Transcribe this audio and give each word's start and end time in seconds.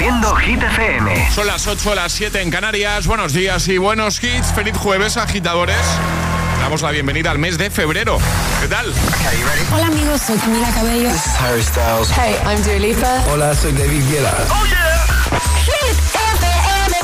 Haciendo 0.00 0.34
Hit 0.36 0.62
FM. 0.62 1.30
Son 1.30 1.46
las 1.46 1.66
8 1.66 1.92
a 1.92 1.94
las 1.94 2.12
7 2.12 2.40
en 2.40 2.50
Canarias. 2.50 3.06
Buenos 3.06 3.34
días 3.34 3.68
y 3.68 3.76
buenos 3.76 4.24
hits. 4.24 4.50
Feliz 4.54 4.74
jueves, 4.74 5.18
agitadores. 5.18 5.76
Damos 6.58 6.80
la 6.80 6.90
bienvenida 6.90 7.30
al 7.30 7.38
mes 7.38 7.58
de 7.58 7.68
febrero. 7.68 8.18
¿Qué 8.62 8.68
tal? 8.68 8.94
Hola 9.70 9.88
amigos, 9.88 10.22
soy 10.22 10.38
Camila 10.38 10.70
Cabello. 10.70 11.10
This 11.10 11.26
is 11.26 11.34
Harry 11.38 11.62
Styles. 11.62 12.08
Hey, 12.16 12.34
I'm 12.46 12.62
Dua 12.62 12.78
Lipa. 12.78 13.24
Hola, 13.30 13.54
soy 13.54 13.72
David 13.72 14.02
Guetta. 14.08 14.34
Oh 14.48 14.64
yeah. 14.64 15.06
Hit 15.66 15.98
FM. 16.38 16.96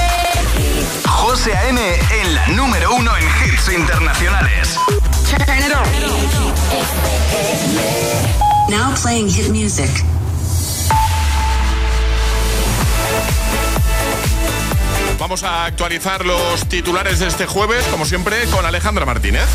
José 1.07 1.55
A.M. 1.55 1.79
en 2.23 2.35
la 2.35 2.47
número 2.49 2.95
uno 2.95 3.15
en 3.15 3.25
hits 3.45 3.69
internacionales. 3.69 4.79
Turn 5.29 5.43
it 5.59 5.75
on. 5.75 5.85
Now 8.71 8.95
playing 8.95 9.29
hit 9.29 9.51
music. 9.51 9.91
Vamos 15.19 15.43
a 15.43 15.65
actualizar 15.65 16.27
los 16.27 16.69
titulares 16.69 17.19
de 17.19 17.29
este 17.29 17.47
jueves, 17.47 17.85
como 17.87 18.05
siempre, 18.05 18.45
con 18.51 18.67
Alejandra 18.67 19.07
Martínez. 19.07 19.47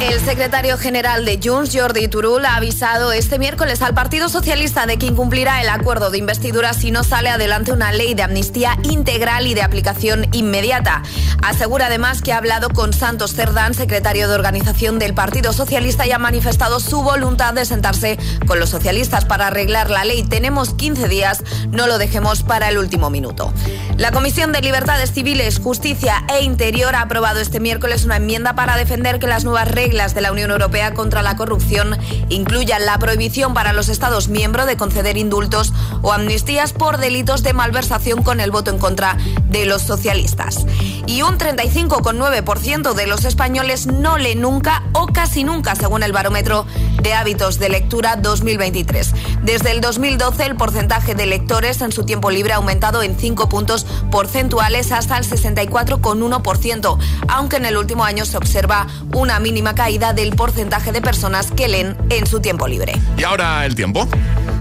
El 0.00 0.18
secretario 0.18 0.78
general 0.78 1.26
de 1.26 1.38
Junts, 1.44 1.76
Jordi 1.76 2.08
Turul, 2.08 2.46
ha 2.46 2.56
avisado 2.56 3.12
este 3.12 3.38
miércoles 3.38 3.82
al 3.82 3.92
Partido 3.92 4.30
Socialista 4.30 4.86
de 4.86 4.96
que 4.96 5.04
incumplirá 5.04 5.60
el 5.60 5.68
acuerdo 5.68 6.10
de 6.10 6.16
investidura 6.16 6.72
si 6.72 6.90
no 6.90 7.04
sale 7.04 7.28
adelante 7.28 7.70
una 7.70 7.92
ley 7.92 8.14
de 8.14 8.22
amnistía 8.22 8.78
integral 8.82 9.46
y 9.46 9.52
de 9.52 9.60
aplicación 9.60 10.26
inmediata. 10.32 11.02
Asegura 11.42 11.86
además 11.86 12.22
que 12.22 12.32
ha 12.32 12.38
hablado 12.38 12.70
con 12.70 12.94
Santos 12.94 13.34
Cerdán, 13.34 13.74
secretario 13.74 14.26
de 14.26 14.34
organización 14.34 14.98
del 14.98 15.12
Partido 15.12 15.52
Socialista, 15.52 16.06
y 16.06 16.12
ha 16.12 16.18
manifestado 16.18 16.80
su 16.80 17.02
voluntad 17.02 17.52
de 17.52 17.66
sentarse 17.66 18.18
con 18.46 18.58
los 18.58 18.70
socialistas 18.70 19.26
para 19.26 19.48
arreglar 19.48 19.90
la 19.90 20.06
ley. 20.06 20.22
Tenemos 20.22 20.72
15 20.72 21.08
días, 21.08 21.44
no 21.68 21.86
lo 21.86 21.98
dejemos 21.98 22.42
para 22.42 22.70
el 22.70 22.78
último 22.78 23.10
minuto. 23.10 23.52
La 23.98 24.12
Comisión 24.12 24.50
de 24.52 24.62
Libertades 24.62 25.12
Civiles, 25.12 25.58
Justicia 25.58 26.24
e 26.30 26.42
Interior 26.42 26.94
ha 26.94 27.02
aprobado 27.02 27.38
este 27.38 27.60
miércoles 27.60 28.06
una 28.06 28.16
enmienda 28.16 28.54
para 28.54 28.76
defender 28.76 29.18
que 29.18 29.26
las 29.26 29.44
nuevas 29.44 29.68
reglas 29.68 29.89
reglas 29.90 30.14
de 30.14 30.20
la 30.20 30.30
Unión 30.30 30.52
Europea 30.52 30.94
contra 30.94 31.20
la 31.20 31.34
corrupción 31.34 31.98
incluyan 32.28 32.86
la 32.86 32.96
prohibición 33.00 33.54
para 33.54 33.72
los 33.72 33.88
Estados 33.88 34.28
miembros 34.28 34.68
de 34.68 34.76
conceder 34.76 35.16
indultos 35.16 35.72
o 36.00 36.12
amnistías 36.12 36.72
por 36.72 36.98
delitos 36.98 37.42
de 37.42 37.54
malversación 37.54 38.22
con 38.22 38.38
el 38.38 38.52
voto 38.52 38.70
en 38.70 38.78
contra 38.78 39.16
de 39.46 39.66
los 39.66 39.82
socialistas. 39.82 40.64
Y 41.06 41.22
un 41.22 41.38
35,9% 41.38 42.94
de 42.94 43.06
los 43.08 43.24
españoles 43.24 43.88
no 43.88 44.16
lee 44.16 44.36
nunca 44.36 44.84
o 44.92 45.08
casi 45.08 45.42
nunca, 45.42 45.74
según 45.74 46.04
el 46.04 46.12
barómetro 46.12 46.66
de 47.02 47.14
hábitos 47.14 47.58
de 47.58 47.70
lectura 47.70 48.14
2023. 48.14 49.12
Desde 49.42 49.72
el 49.72 49.80
2012, 49.80 50.44
el 50.44 50.54
porcentaje 50.54 51.16
de 51.16 51.26
lectores 51.26 51.80
en 51.80 51.90
su 51.90 52.04
tiempo 52.04 52.30
libre 52.30 52.52
ha 52.52 52.56
aumentado 52.56 53.02
en 53.02 53.18
5 53.18 53.48
puntos 53.48 53.86
porcentuales 54.12 54.92
hasta 54.92 55.18
el 55.18 55.24
64,1%, 55.24 56.98
aunque 57.26 57.56
en 57.56 57.66
el 57.66 57.76
último 57.76 58.04
año 58.04 58.24
se 58.24 58.36
observa 58.36 58.86
una 59.12 59.40
mínima 59.40 59.74
caída 59.80 60.12
del 60.12 60.36
porcentaje 60.36 60.92
de 60.92 61.00
personas 61.00 61.50
que 61.52 61.66
leen 61.66 61.96
en 62.10 62.26
su 62.26 62.40
tiempo 62.40 62.68
libre. 62.68 62.92
Y 63.16 63.24
ahora 63.24 63.64
el 63.64 63.74
tiempo. 63.74 64.06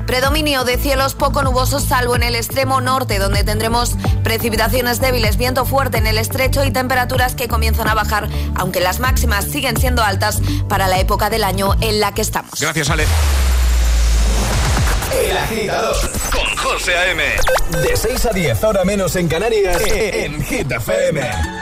Predominio 0.07 0.63
de 0.63 0.77
cielos 0.77 1.13
poco 1.13 1.43
nubosos 1.43 1.83
salvo 1.83 2.15
en 2.15 2.23
el 2.23 2.37
extremo 2.37 2.79
norte 2.79 3.19
donde 3.19 3.43
tendremos 3.43 3.97
precipitaciones 4.23 5.01
débiles, 5.01 5.35
viento 5.35 5.65
fuerte 5.65 5.97
en 5.97 6.07
el 6.07 6.17
estrecho 6.17 6.63
y 6.63 6.71
temperaturas 6.71 7.35
que 7.35 7.49
comienzan 7.49 7.89
a 7.89 7.95
bajar, 7.95 8.29
aunque 8.55 8.79
las 8.79 9.01
máximas 9.01 9.43
siguen 9.43 9.75
siendo 9.75 10.03
altas 10.03 10.39
para 10.69 10.87
la 10.87 10.99
época 10.99 11.29
del 11.29 11.43
año 11.43 11.75
en 11.81 11.99
la 11.99 12.13
que 12.13 12.21
estamos. 12.21 12.51
Gracias, 12.57 12.89
Ale. 12.89 13.03
El 15.21 15.35
agitador 15.35 15.97
con 16.31 16.55
José 16.55 16.95
A.M. 16.95 17.23
De 17.83 17.97
6 17.97 18.25
a 18.25 18.29
10, 18.29 18.63
ahora 18.63 18.85
menos 18.85 19.17
en 19.17 19.27
Canarias, 19.27 19.81
en 19.85 20.41
Hit 20.45 20.71
FM. 20.71 21.58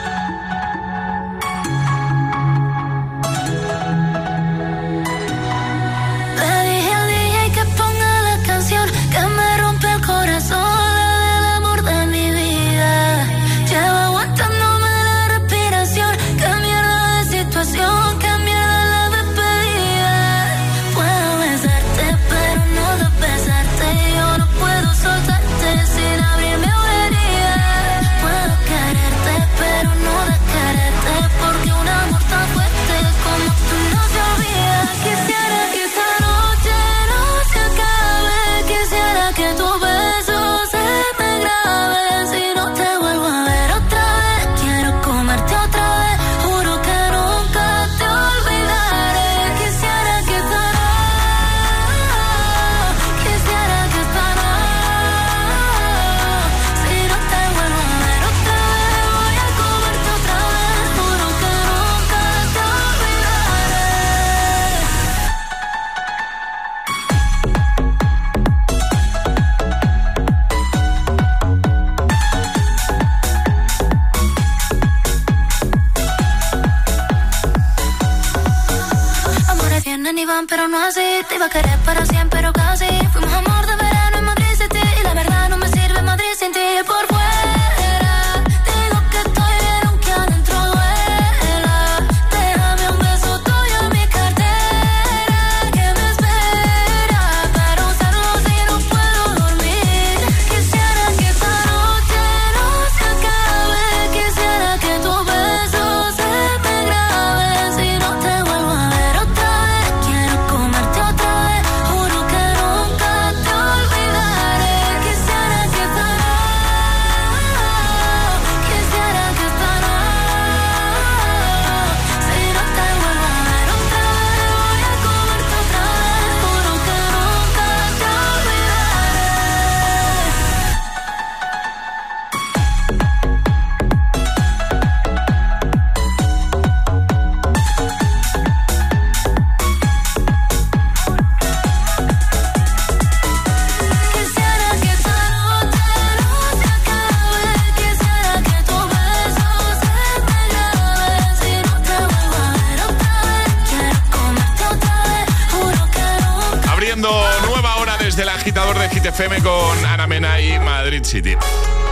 FM 159.18 159.42
con 159.42 159.84
Ana 159.84 160.06
Mena 160.06 160.40
y 160.40 160.60
Madrid 160.60 161.02
City. 161.02 161.34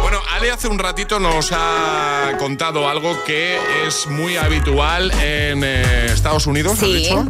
Bueno, 0.00 0.20
Ale 0.32 0.52
hace 0.52 0.68
un 0.68 0.78
ratito 0.78 1.18
nos 1.18 1.50
ha 1.50 2.34
contado 2.38 2.88
algo 2.88 3.24
que 3.24 3.58
es 3.84 4.06
muy 4.06 4.36
habitual 4.36 5.10
en 5.20 5.64
eh, 5.64 6.06
Estados 6.12 6.46
Unidos, 6.46 6.74
¿has 6.74 6.78
Sí. 6.78 6.92
dicho? 6.94 7.26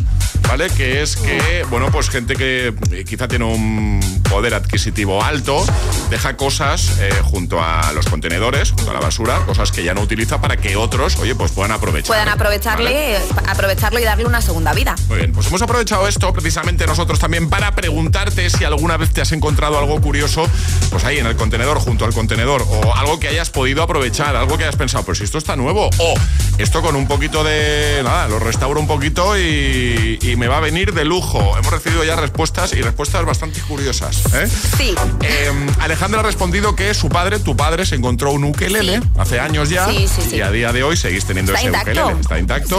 ¿vale? 0.46 0.68
Que 0.76 1.00
es 1.00 1.16
que, 1.16 1.64
bueno, 1.70 1.90
pues 1.90 2.10
gente 2.10 2.36
que 2.36 2.74
eh, 2.92 3.04
quizá 3.08 3.26
tiene 3.26 3.46
un 3.46 4.00
poder 4.28 4.54
adquisitivo 4.54 5.22
alto, 5.22 5.64
deja 6.10 6.36
cosas 6.36 6.98
eh, 7.00 7.10
junto 7.22 7.62
a 7.62 7.92
los 7.92 8.06
contenedores, 8.06 8.72
junto 8.72 8.90
a 8.90 8.94
la 8.94 9.00
basura, 9.00 9.44
cosas 9.46 9.72
que 9.72 9.82
ya 9.82 9.94
no 9.94 10.02
utiliza 10.02 10.40
para 10.40 10.56
que 10.56 10.76
otros, 10.76 11.16
oye, 11.16 11.34
pues 11.34 11.52
puedan 11.52 11.72
aprovechar. 11.72 12.08
Puedan 12.08 12.28
aprovecharle, 12.28 13.18
aprovecharlo 13.46 13.98
y 13.98 14.04
darle 14.04 14.26
una 14.26 14.40
segunda 14.40 14.72
vida. 14.72 14.94
Muy 15.08 15.18
bien, 15.18 15.32
pues 15.32 15.46
hemos 15.46 15.62
aprovechado 15.62 16.08
esto 16.08 16.32
precisamente 16.32 16.86
nosotros 16.86 17.18
también 17.18 17.48
para 17.48 17.74
preguntarte 17.74 18.50
si 18.50 18.64
alguna 18.64 18.96
vez 18.96 19.12
te 19.12 19.20
has 19.20 19.32
encontrado 19.32 19.78
algo 19.78 20.00
curioso, 20.00 20.48
pues 20.90 21.04
ahí 21.04 21.18
en 21.18 21.26
el 21.26 21.36
contenedor, 21.36 21.78
junto 21.78 22.04
al 22.04 22.14
contenedor, 22.14 22.62
o 22.68 22.94
algo 22.94 23.18
que 23.20 23.28
hayas 23.28 23.50
podido 23.50 23.82
aprovechar, 23.82 24.36
algo 24.36 24.56
que 24.58 24.64
hayas 24.64 24.76
pensado, 24.76 25.04
pues 25.04 25.18
si 25.18 25.24
esto 25.24 25.38
está 25.38 25.56
nuevo, 25.56 25.90
o 25.98 26.14
esto 26.58 26.82
con 26.82 26.96
un 26.96 27.06
poquito 27.06 27.44
de, 27.44 28.00
nada, 28.02 28.28
lo 28.28 28.38
restauro 28.38 28.80
un 28.80 28.86
poquito 28.86 29.38
y, 29.38 30.34
me 30.36 30.48
va 30.48 30.58
a 30.58 30.60
venir 30.60 30.92
de 30.92 31.04
lujo. 31.06 31.56
Hemos 31.56 31.72
recibido 31.72 32.04
ya 32.04 32.14
respuestas 32.14 32.74
y 32.74 32.82
respuestas 32.82 33.24
bastante 33.24 33.60
curiosas. 33.62 34.15
¿Eh? 34.34 34.48
Sí. 34.76 34.94
Em, 35.22 35.66
Alejandra 35.80 36.20
ha 36.20 36.22
respondido 36.22 36.74
que 36.76 36.92
su 36.94 37.08
padre, 37.08 37.38
tu 37.38 37.56
padre, 37.56 37.86
se 37.86 37.94
encontró 37.94 38.32
un 38.32 38.44
ukelele 38.44 39.00
hace 39.18 39.40
años 39.40 39.68
ya 39.68 39.88
Sí, 39.88 40.06
sí, 40.08 40.22
sí. 40.30 40.36
y 40.36 40.40
a 40.40 40.50
día 40.50 40.72
de 40.72 40.82
hoy 40.82 40.96
seguís 40.96 41.24
teniendo 41.24 41.52
Está 41.52 41.60
ese 41.60 41.68
intacto. 41.68 41.90
ukelele. 42.02 42.20
Está 42.20 42.38
intacto. 42.38 42.76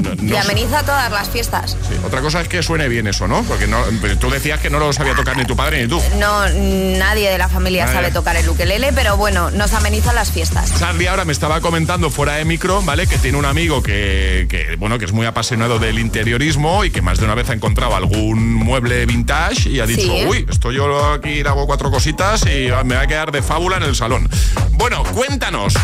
No- 0.00 0.14
no 0.14 0.24
y 0.24 0.28
sé- 0.30 0.38
ameniza 0.38 0.82
todas 0.82 1.10
las 1.10 1.28
fiestas. 1.30 1.76
sí. 1.88 1.94
Otra 2.04 2.20
cosa 2.20 2.40
es 2.40 2.48
que 2.48 2.62
suene 2.62 2.88
bien 2.88 3.06
eso, 3.06 3.26
¿no? 3.28 3.42
Porque 3.44 3.66
no, 3.66 3.82
tú 4.20 4.30
decías 4.30 4.60
que 4.60 4.70
no 4.70 4.78
lo 4.78 4.92
sabía 4.92 5.14
tocar 5.14 5.36
ni 5.36 5.44
tu 5.44 5.56
padre 5.56 5.82
ni 5.82 5.88
tú. 5.88 6.00
No, 6.18 6.48
nadie 6.98 7.30
de 7.30 7.38
la 7.38 7.48
familia 7.48 7.86
sabe 7.88 8.10
tocar 8.10 8.36
el 8.36 8.48
ukelele, 8.48 8.92
pero 8.92 9.16
bueno, 9.16 9.50
nos 9.50 9.72
ameniza 9.74 10.12
las 10.12 10.30
fiestas. 10.30 10.72
Charlie 10.78 11.08
ahora 11.08 11.24
me 11.24 11.32
estaba 11.32 11.60
comentando 11.60 12.10
fuera 12.10 12.34
de 12.34 12.44
micro, 12.44 12.82
¿vale? 12.82 13.06
Que 13.06 13.18
tiene 13.18 13.38
un 13.38 13.44
amigo 13.44 13.82
que, 13.82 14.46
que, 14.48 14.76
bueno, 14.76 14.98
que 14.98 15.04
es 15.04 15.12
muy 15.12 15.26
apasionado 15.26 15.78
del 15.78 15.98
interiorismo 15.98 16.84
y 16.84 16.90
que 16.90 17.02
más 17.02 17.18
de 17.18 17.24
una 17.24 17.34
vez 17.34 17.48
ha 17.50 17.54
encontrado 17.54 17.94
algún 17.96 18.54
mueble 18.54 19.06
vintage 19.06 19.68
y 19.68 19.80
ha 19.80 19.86
dicho, 19.86 20.12
uy, 20.28 20.46
esto 20.48 20.72
yo 20.88 21.12
aquí 21.12 21.40
hago 21.40 21.66
cuatro 21.66 21.90
cositas 21.90 22.46
y 22.46 22.68
me 22.84 22.94
va 22.94 23.02
a 23.02 23.06
quedar 23.06 23.32
de 23.32 23.42
fábula 23.42 23.76
en 23.76 23.82
el 23.82 23.94
salón. 23.94 24.28
Bueno, 24.72 25.02
cuéntanos. 25.14 25.74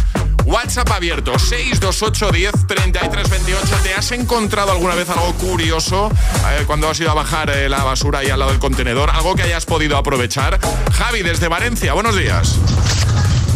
WhatsApp 0.47 0.91
abierto 0.91 1.39
628 1.39 2.31
10 2.31 2.67
33 2.67 3.31
28. 3.31 3.67
¿Te 3.83 3.95
has 3.95 4.13
encontrado 4.13 4.71
alguna 4.71 4.95
vez 4.95 5.11
algo 5.11 5.35
curioso 5.35 6.11
eh, 6.51 6.63
cuando 6.67 6.89
has 6.89 6.99
ido 7.01 7.11
a 7.11 7.15
bajar 7.15 7.51
eh, 7.51 7.69
la 7.69 7.83
basura 7.83 8.21
ahí 8.21 8.31
al 8.31 8.39
lado 8.39 8.53
del 8.53 8.61
contenedor? 8.61 9.11
Algo 9.11 9.35
que 9.35 9.43
hayas 9.43 9.67
podido 9.67 9.97
aprovechar. 9.99 10.59
Javi, 10.93 11.23
desde 11.23 11.49
Valencia, 11.49 11.93
buenos 11.93 12.17
días. 12.17 12.57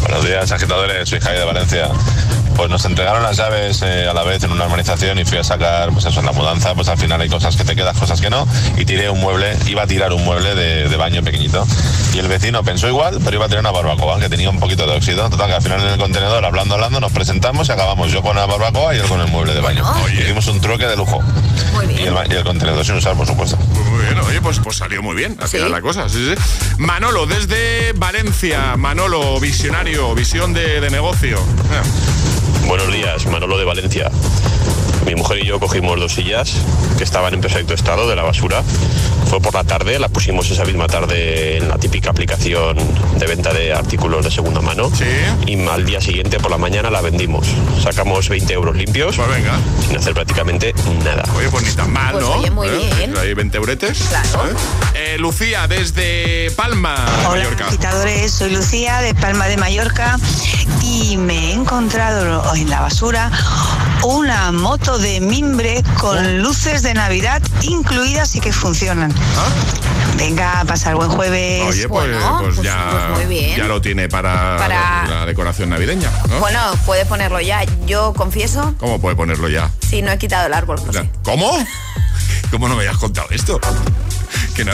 Buenos 0.01 0.25
días, 0.25 0.51
agitadores. 0.51 1.09
Soy 1.09 1.21
Javi 1.21 1.37
de 1.39 1.45
Valencia. 1.45 1.89
Pues 2.55 2.69
nos 2.69 2.85
entregaron 2.85 3.23
las 3.23 3.37
llaves 3.37 3.81
eh, 3.83 4.07
a 4.09 4.13
la 4.13 4.23
vez 4.23 4.43
en 4.43 4.51
una 4.51 4.65
urbanización 4.65 5.17
y 5.19 5.25
fui 5.25 5.37
a 5.39 5.43
sacar, 5.43 5.89
pues 5.91 6.05
eso, 6.05 6.19
en 6.19 6.25
la 6.27 6.31
mudanza, 6.31 6.75
pues 6.75 6.87
al 6.89 6.97
final 6.97 7.19
hay 7.21 7.29
cosas 7.29 7.55
que 7.55 7.63
te 7.63 7.75
quedas, 7.75 7.97
cosas 7.97 8.21
que 8.21 8.29
no. 8.29 8.47
Y 8.77 8.85
tiré 8.85 9.09
un 9.09 9.19
mueble, 9.19 9.57
iba 9.67 9.83
a 9.83 9.87
tirar 9.87 10.13
un 10.13 10.23
mueble 10.23 10.53
de, 10.53 10.87
de 10.87 10.95
baño 10.97 11.23
pequeñito. 11.23 11.65
Y 12.13 12.19
el 12.19 12.27
vecino 12.27 12.63
pensó 12.63 12.87
igual, 12.87 13.19
pero 13.23 13.37
iba 13.37 13.45
a 13.45 13.47
tirar 13.47 13.61
una 13.61 13.71
barbacoa 13.71 14.19
que 14.19 14.29
tenía 14.29 14.49
un 14.49 14.59
poquito 14.59 14.85
de 14.85 14.95
óxido. 14.95 15.29
Total, 15.29 15.47
que 15.47 15.53
al 15.55 15.61
final 15.61 15.81
en 15.81 15.87
el 15.87 15.97
contenedor, 15.97 16.43
hablando, 16.45 16.75
hablando, 16.75 16.99
nos 16.99 17.11
presentamos 17.11 17.67
y 17.69 17.71
acabamos 17.71 18.11
yo 18.11 18.21
con 18.21 18.35
la 18.35 18.45
barbacoa 18.45 18.93
y 18.95 18.99
él 18.99 19.05
con 19.07 19.19
el 19.21 19.27
mueble 19.27 19.53
de 19.53 19.61
baño. 19.61 19.83
Oye. 20.03 20.21
Hicimos 20.21 20.45
un 20.47 20.61
truque 20.61 20.85
de 20.85 20.95
lujo. 20.97 21.19
Muy 21.73 21.85
Y 21.85 22.03
el, 22.03 22.13
bien. 22.13 22.15
y 22.29 22.33
el 22.35 22.43
contenedor 22.43 22.85
sin 22.85 22.95
usar, 22.95 23.15
por 23.15 23.25
supuesto. 23.25 23.57
Muy 23.57 24.01
bien, 24.05 24.19
oye, 24.19 24.41
pues, 24.41 24.59
pues 24.59 24.77
salió 24.77 25.01
muy 25.01 25.15
bien 25.15 25.37
al 25.41 25.47
Sí. 25.47 25.57
final 25.57 25.71
la 25.71 25.81
cosa. 25.81 26.09
Sí, 26.09 26.33
sí. 26.35 26.73
Manolo, 26.77 27.25
desde 27.25 27.93
Valencia. 27.93 28.75
Manolo, 28.77 29.39
visionario, 29.39 30.13
visión 30.13 30.53
de, 30.53 30.81
de 30.81 30.89
negocio. 30.89 31.39
Eh, 32.63 32.67
Buenos 32.67 32.91
días, 32.91 33.25
Manolo 33.27 33.57
de 33.57 33.65
Valencia. 33.65 34.09
Mi 35.05 35.15
mujer 35.15 35.39
y 35.39 35.45
yo 35.47 35.59
cogimos 35.59 35.99
dos 35.99 36.13
sillas 36.13 36.53
que 36.97 37.03
estaban 37.03 37.33
en 37.33 37.41
perfecto 37.41 37.73
estado 37.73 38.07
de 38.07 38.15
la 38.15 38.23
basura. 38.23 38.63
Fue 39.29 39.39
por 39.39 39.53
la 39.53 39.63
tarde, 39.63 39.97
las 39.97 40.11
pusimos 40.11 40.49
esa 40.51 40.65
misma 40.65 40.87
tarde 40.87 41.57
en 41.57 41.69
la 41.69 41.77
típica 41.77 42.09
aplicación 42.11 42.77
de 43.17 43.25
venta 43.27 43.53
de 43.53 43.73
artículos 43.73 44.25
de 44.25 44.31
segunda 44.31 44.61
mano. 44.61 44.89
Sí. 44.93 45.05
Y 45.47 45.67
al 45.67 45.85
día 45.85 46.01
siguiente 46.01 46.39
por 46.39 46.51
la 46.51 46.57
mañana 46.57 46.89
la 46.89 47.01
vendimos. 47.01 47.47
Sacamos 47.81 48.27
20 48.29 48.53
euros 48.53 48.75
limpios 48.75 49.15
Pues 49.15 49.29
venga. 49.29 49.53
sin 49.87 49.97
hacer 49.97 50.13
prácticamente 50.13 50.73
nada. 51.03 51.23
Oye, 51.35 51.49
pues 51.49 51.63
ni 51.65 51.71
tan 51.71 51.91
mal, 51.91 52.13
Pues 52.13 52.25
¿no? 52.25 52.31
oye, 52.33 52.51
muy 52.51 52.67
bien. 52.69 53.17
Ahí 53.17 53.33
20 53.33 53.57
euretes. 53.57 53.99
Claro. 54.09 54.47
¿eh? 54.49 54.53
Eh, 55.13 55.17
Lucía, 55.17 55.67
desde 55.67 56.51
Palma, 56.51 56.95
Hola, 57.29 57.43
Mallorca. 57.45 57.65
Soy 58.29 58.51
Lucía 58.51 58.99
de 59.01 59.13
Palma 59.15 59.47
de 59.47 59.57
Mallorca 59.57 60.17
y 60.83 61.15
me 61.17 61.49
he 61.49 61.53
encontrado 61.53 62.53
en 62.55 62.69
la 62.69 62.81
basura 62.81 63.31
una 64.03 64.51
moto 64.51 64.97
de 64.97 65.19
mimbre 65.21 65.83
con 65.99 66.41
luces 66.41 66.81
de 66.83 66.93
Navidad 66.93 67.41
incluidas 67.61 68.35
y 68.35 68.39
que 68.41 68.51
funcionan. 68.51 69.13
Venga, 70.17 70.63
pasar 70.67 70.95
buen 70.95 71.09
jueves. 71.09 71.61
¿Ah? 71.63 71.67
Oye, 71.69 71.87
pues, 71.87 72.09
Bueno, 72.11 72.37
pues 72.41 72.55
pues- 72.55 72.65
ya, 72.67 72.89
pues 73.15 73.27
muy 73.27 73.35
bien. 73.37 73.57
ya 73.57 73.65
lo 73.65 73.81
tiene 73.81 74.09
para, 74.09 74.57
Para- 74.57 75.07
la 75.07 75.25
decoración 75.25 75.69
navideña. 75.69 76.11
¿no? 76.29 76.39
Bueno, 76.39 76.59
puede 76.85 77.05
ponerlo 77.05 77.39
ya. 77.41 77.63
Yo 77.85 78.13
confieso, 78.13 78.73
¿Cómo 78.79 78.99
puede 78.99 79.15
ponerlo 79.15 79.49
ya? 79.49 79.69
si 79.87 80.01
no 80.01 80.11
he 80.11 80.17
quitado 80.17 80.47
el 80.47 80.53
árbol. 80.53 80.79
José. 80.79 81.09
¿Cómo? 81.23 81.51
¿Cómo 82.51 82.67
no 82.67 82.75
me 82.75 82.81
habías 82.81 82.97
contado 82.97 83.27
esto? 83.31 83.59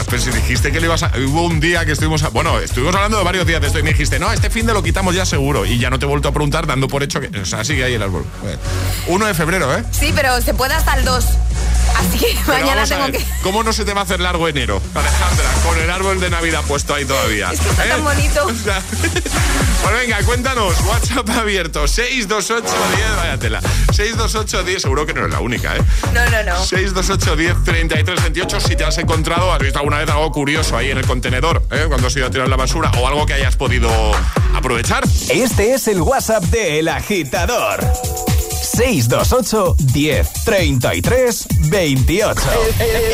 Pero 0.10 0.22
si 0.22 0.32
dijiste 0.32 0.72
que 0.72 0.80
lo 0.80 0.88
ibas 0.88 1.04
a... 1.04 1.12
Hubo 1.28 1.44
un 1.44 1.60
día 1.60 1.86
que 1.86 1.92
estuvimos... 1.94 2.24
a- 2.24 2.30
bueno, 2.30 2.60
estuvimos 2.60 2.94
hablando 2.96 3.18
de 3.18 3.24
varios 3.24 3.46
días 3.48 3.62
de 3.62 3.68
esto 3.68 3.80
y 3.80 3.84
me 3.84 3.90
dijiste, 3.92 4.20
no, 4.20 4.32
este 4.32 4.50
fin 4.50 4.66
de 4.66 4.74
lo 4.74 4.84
quitamos 4.84 5.16
ya 5.16 5.26
seguro. 5.26 5.66
Y 5.66 5.80
ya 5.80 5.90
no 5.90 6.00
te 6.00 6.06
he 6.06 6.10
vuelto 6.10 6.28
a 6.30 6.32
preguntar 6.34 6.68
dando 6.68 6.88
por 6.88 7.04
hecho 7.04 7.20
que... 7.22 7.28
O 7.40 7.46
sea, 7.46 7.64
sigue 7.64 7.84
ahí 7.84 7.94
el 7.94 8.04
árbol. 8.04 8.26
Bueno, 8.42 8.58
1 9.08 9.26
de 9.28 9.34
febrero, 9.34 9.76
¿eh? 9.78 9.84
Sí, 9.92 10.12
pero 10.16 10.42
se 10.42 10.54
puede 10.54 10.74
hasta 10.74 10.94
el 10.96 11.06
2. 11.06 11.26
Así 11.98 12.20
que 12.20 12.38
Pero 12.46 12.60
mañana 12.60 12.86
tengo 12.86 13.04
ver, 13.04 13.12
que... 13.14 13.26
¿Cómo 13.42 13.64
no 13.64 13.74
se 13.74 13.84
te 13.86 13.94
va 13.94 14.02
a 14.02 14.04
hacer 14.04 14.20
largo 14.20 14.48
enero, 14.48 14.82
Alejandra? 14.94 15.46
Con 15.66 15.80
el 15.80 15.90
árbol 15.90 16.20
de 16.20 16.30
Navidad 16.30 16.64
puesto 16.68 16.94
ahí 16.94 17.06
todavía. 17.06 17.52
Es 17.52 17.60
que 17.60 17.70
está 17.70 17.88
tan 17.88 18.04
bonito. 18.04 18.46
O 18.46 18.54
sea, 18.54 18.82
bueno, 19.84 19.98
venga, 19.98 20.24
cuéntanos. 20.24 20.80
WhatsApp 20.82 21.30
abierto. 21.30 21.88
628 21.88 22.62
10. 22.96 23.16
Vaya 23.18 23.38
tela. 23.38 23.62
628 23.94 24.64
10. 24.64 24.82
Seguro 24.82 25.06
que 25.06 25.14
no 25.14 25.26
es 25.26 25.32
la 25.32 25.40
única, 25.40 25.76
¿eh? 25.76 25.82
No, 26.14 26.30
no, 26.30 26.44
no. 26.44 26.64
628 26.64 27.36
10 27.36 27.64
33 27.64 28.22
28 28.22 28.60
si 28.60 28.76
te 28.76 28.84
has 28.84 28.98
encontrado, 28.98 29.52
has 29.52 29.60
visto 29.60 29.80
alguna 29.80 29.98
vez 29.98 30.10
algo 30.10 30.32
curioso 30.32 30.78
ahí 30.78 30.92
en 30.92 30.98
el 30.98 31.08
contenedor, 31.08 31.64
¿eh? 31.72 31.86
cuando 31.88 32.08
has 32.08 32.16
ido 32.16 32.28
a 32.28 32.30
tirar 32.30 32.48
la 32.48 32.56
basura 32.56 32.92
o 33.00 33.08
algo 33.08 33.26
que 33.26 33.34
hayas 33.34 33.56
podido 33.56 33.90
aprovechar. 34.56 35.04
Este 35.30 35.74
es 35.74 35.88
el 35.88 36.02
WhatsApp 36.02 36.44
de 36.46 36.80
El 36.80 36.88
Agitador. 36.90 37.80
628 38.68 39.76
10 39.94 40.34
33 40.46 41.48
28. 41.70 42.42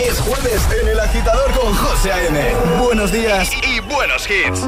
Es 0.08 0.20
jueves 0.20 0.62
en 0.82 0.88
El 0.90 1.00
Agitador 1.00 1.52
con 1.52 1.74
José 1.76 2.12
A.M. 2.12 2.54
Buenos 2.80 3.12
días. 3.12 3.50
Y 3.64 3.80
buenos 3.82 4.28
hits. 4.30 4.68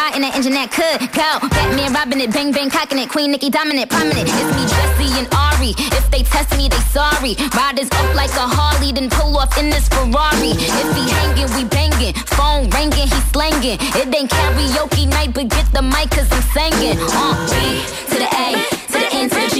ride 0.00 0.16
in 0.16 0.22
that 0.22 0.34
engine 0.36 0.56
that 0.56 0.72
could 0.72 1.00
go. 1.12 1.30
Batman 1.52 1.92
robbing 1.92 2.20
it, 2.20 2.32
bang 2.32 2.52
bang 2.52 2.70
cocking 2.70 2.98
it, 2.98 3.08
Queen 3.08 3.30
Nicki 3.30 3.50
dominant, 3.50 3.90
prominent. 3.90 4.24
It's 4.24 4.50
me, 4.56 4.64
Jesse 4.64 5.10
and 5.20 5.28
Ari. 5.36 5.72
If 5.76 6.10
they 6.10 6.22
test 6.24 6.56
me, 6.56 6.68
they 6.72 6.80
sorry. 6.88 7.36
Riders 7.52 7.90
up 7.92 8.08
like 8.16 8.32
a 8.32 8.46
Harley, 8.48 8.92
then 8.92 9.10
pull 9.10 9.36
off 9.36 9.52
in 9.60 9.68
this 9.68 9.88
Ferrari. 9.88 10.56
If 10.56 10.88
he 10.96 11.04
hanging, 11.16 11.50
we 11.56 11.64
banging. 11.68 12.14
Phone 12.36 12.70
ringing, 12.72 13.08
he 13.12 13.20
slanging. 13.32 13.78
It 14.00 14.08
ain't 14.08 14.30
karaoke 14.30 15.04
night, 15.08 15.34
but 15.34 15.48
get 15.48 15.68
the 15.72 15.82
mic, 15.82 16.08
cause 16.10 16.28
I'm 16.32 16.44
singing. 16.56 16.96
Uh, 17.00 17.36
B 17.52 17.84
to 18.10 18.16
the 18.24 18.30
A, 18.40 18.48
to 18.92 18.96
the 19.04 19.08
N 19.12 19.26
to 19.28 19.38
the 19.44 19.48
G. 19.52 19.56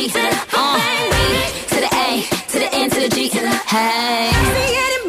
Uh, 0.56 0.76
B 1.12 1.16
to 1.68 1.78
the 1.85 1.90
A, 1.92 2.09
to 2.49 2.56
the 2.59 2.68
N 2.73 2.87
to 2.90 3.00
the 3.04 3.11
G. 3.12 3.28
Hey. 3.68 5.00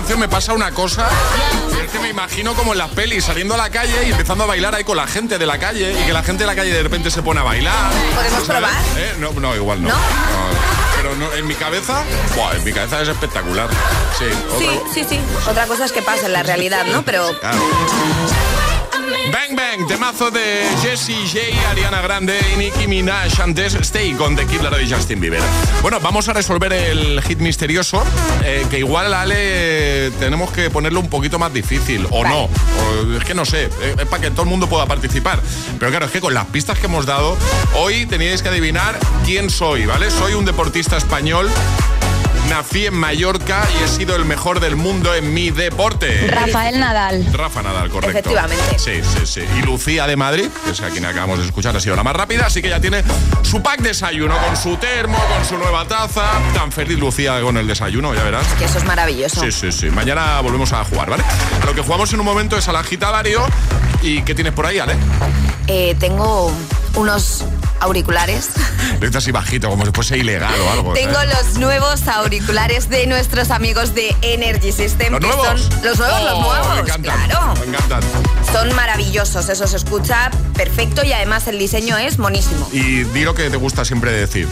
Canción 0.00 0.18
me 0.18 0.28
pasa 0.28 0.54
una 0.54 0.70
cosa 0.70 1.06
es 1.84 1.90
que 1.90 1.98
me 1.98 2.08
imagino 2.08 2.54
como 2.54 2.72
en 2.72 2.78
las 2.78 2.88
pelis 2.88 3.22
saliendo 3.22 3.52
a 3.52 3.58
la 3.58 3.68
calle 3.68 4.06
y 4.06 4.10
empezando 4.10 4.44
a 4.44 4.46
bailar 4.46 4.74
ahí 4.74 4.82
con 4.82 4.96
la 4.96 5.06
gente 5.06 5.36
de 5.36 5.44
la 5.44 5.58
calle 5.58 5.92
y 5.92 6.06
que 6.06 6.12
la 6.14 6.22
gente 6.22 6.44
de 6.44 6.46
la 6.46 6.56
calle 6.56 6.72
de 6.72 6.82
repente 6.82 7.10
se 7.10 7.22
pone 7.22 7.40
a 7.40 7.42
bailar. 7.42 7.92
¿Podemos 8.14 8.46
¿sabes? 8.46 8.48
probar? 8.48 8.82
¿Eh? 8.96 9.14
No, 9.18 9.32
no, 9.32 9.54
igual 9.54 9.82
no. 9.82 9.90
¿No? 9.90 9.94
pero 10.96 11.14
no, 11.16 11.30
en 11.34 11.46
mi 11.46 11.54
cabeza, 11.54 12.02
en 12.54 12.64
mi 12.64 12.72
cabeza 12.72 13.02
es 13.02 13.08
espectacular. 13.08 13.68
Sí, 14.18 14.24
Sí, 14.58 14.80
sí, 14.94 15.04
sí. 15.06 15.20
Otra 15.46 15.66
cosa 15.66 15.84
es 15.84 15.92
que 15.92 16.00
pasa 16.00 16.26
en 16.26 16.32
la 16.32 16.42
realidad, 16.42 16.86
¿no? 16.86 17.02
Pero 17.04 17.38
Claro. 17.40 17.58
Bang 19.80 19.88
temazo 19.88 20.30
de 20.30 20.64
Jessie 20.82 21.26
J, 21.26 21.70
Ariana 21.70 22.00
Grande 22.02 22.38
y 22.54 22.58
Nicki 22.58 22.86
Minaj 22.86 23.40
antes 23.40 23.74
Stay 23.74 24.12
con 24.12 24.36
The 24.36 24.46
Kid 24.46 24.60
Laroi 24.60 24.84
y 24.84 24.92
Justin 24.92 25.20
Bieber. 25.20 25.40
Bueno, 25.80 25.98
vamos 26.00 26.28
a 26.28 26.32
resolver 26.34 26.72
el 26.72 27.22
hit 27.22 27.38
misterioso, 27.38 28.02
eh, 28.44 28.66
que 28.70 28.78
igual 28.78 29.14
Ale 29.14 30.10
tenemos 30.18 30.50
que 30.52 30.68
ponerlo 30.70 31.00
un 31.00 31.08
poquito 31.08 31.38
más 31.38 31.52
difícil, 31.52 32.06
o 32.10 32.24
no, 32.24 32.44
o- 32.44 33.16
es 33.18 33.24
que 33.24 33.32
no 33.34 33.44
sé, 33.44 33.64
eh, 33.64 33.96
es 33.98 34.06
para 34.06 34.22
que 34.22 34.30
todo 34.30 34.42
el 34.42 34.48
mundo 34.48 34.68
pueda 34.68 34.86
participar. 34.86 35.40
Pero 35.78 35.90
claro, 35.90 36.06
es 36.06 36.12
que 36.12 36.20
con 36.20 36.34
las 36.34 36.46
pistas 36.46 36.78
que 36.78 36.86
hemos 36.86 37.06
dado, 37.06 37.36
hoy 37.74 38.04
teníais 38.06 38.42
que 38.42 38.48
adivinar 38.50 38.98
quién 39.24 39.48
soy, 39.50 39.86
¿vale? 39.86 40.10
Soy 40.10 40.34
un 40.34 40.44
deportista 40.44 40.96
español. 40.98 41.48
Nací 42.50 42.86
en 42.86 42.94
Mallorca 42.94 43.62
y 43.78 43.84
he 43.84 43.88
sido 43.88 44.16
el 44.16 44.24
mejor 44.24 44.58
del 44.58 44.74
mundo 44.74 45.14
en 45.14 45.32
mi 45.32 45.50
deporte. 45.50 46.26
Rafael 46.28 46.80
Nadal. 46.80 47.24
Rafa 47.32 47.62
Nadal, 47.62 47.88
correcto. 47.90 48.10
Efectivamente. 48.18 48.76
Sí, 48.76 49.00
sí, 49.04 49.24
sí. 49.24 49.42
Y 49.56 49.62
Lucía 49.62 50.08
de 50.08 50.16
Madrid, 50.16 50.48
que 50.64 50.72
es 50.72 50.80
a 50.80 50.88
quien 50.90 51.06
acabamos 51.06 51.38
de 51.38 51.46
escuchar, 51.46 51.76
ha 51.76 51.80
sido 51.80 51.94
la 51.94 52.02
más 52.02 52.16
rápida, 52.16 52.46
así 52.46 52.60
que 52.60 52.68
ya 52.68 52.80
tiene 52.80 53.04
su 53.42 53.62
pack 53.62 53.80
desayuno 53.82 54.36
con 54.36 54.56
su 54.56 54.76
termo, 54.78 55.16
con 55.16 55.44
su 55.44 55.58
nueva 55.58 55.86
taza. 55.86 56.24
Tan 56.52 56.72
feliz 56.72 56.98
Lucía 56.98 57.40
con 57.40 57.56
el 57.56 57.68
desayuno, 57.68 58.12
ya 58.14 58.24
verás. 58.24 58.46
que 58.58 58.64
eso 58.64 58.78
es 58.78 58.84
maravilloso. 58.84 59.40
Sí, 59.42 59.52
sí, 59.52 59.70
sí. 59.70 59.86
Mañana 59.90 60.40
volvemos 60.40 60.72
a 60.72 60.84
jugar, 60.84 61.08
¿vale? 61.08 61.22
Lo 61.64 61.72
que 61.72 61.82
jugamos 61.82 62.12
en 62.12 62.18
un 62.18 62.26
momento 62.26 62.56
es 62.58 62.66
al 62.66 62.74
agitadario. 62.76 63.46
¿Y 64.02 64.22
qué 64.22 64.34
tienes 64.34 64.54
por 64.54 64.66
ahí, 64.66 64.80
Ale? 64.80 64.96
Eh, 65.68 65.94
tengo 66.00 66.52
unos 66.96 67.44
auriculares. 67.80 68.50
Lo 69.00 69.08
hizo 69.08 69.18
así 69.18 69.30
bajito, 69.32 69.68
como 69.70 69.84
si 69.86 69.92
fuese 69.92 70.18
ilegal 70.18 70.54
o 70.60 70.70
algo. 70.72 70.92
Tengo 70.92 71.14
¿sabes? 71.14 71.34
los 71.34 71.58
nuevos 71.58 72.06
auriculares 72.08 72.88
de 72.88 73.06
nuestros 73.06 73.50
amigos 73.50 73.94
de 73.94 74.14
Energy 74.22 74.72
System. 74.72 75.12
¿Los 75.12 75.20
que 75.20 75.26
nuevos? 75.26 75.62
Son 75.62 75.82
los 75.84 75.98
nuevos, 75.98 76.22
los 76.22 76.32
Oh, 76.34 76.40
nuevos. 76.42 76.74
Me 76.74 76.80
encantan. 76.80 77.02
Claro. 77.26 77.54
Me 77.60 77.66
encantan. 77.66 78.00
Son 78.52 78.74
maravillosos, 78.74 79.48
eso 79.48 79.66
se 79.66 79.76
escucha 79.76 80.30
perfecto 80.54 81.04
y 81.04 81.12
además 81.12 81.46
el 81.48 81.58
diseño 81.58 81.96
es 81.98 82.18
monísimo. 82.18 82.68
Y 82.72 83.04
di 83.04 83.24
lo 83.24 83.34
que 83.34 83.48
te 83.50 83.56
gusta 83.56 83.84
siempre 83.84 84.12
decir, 84.12 84.48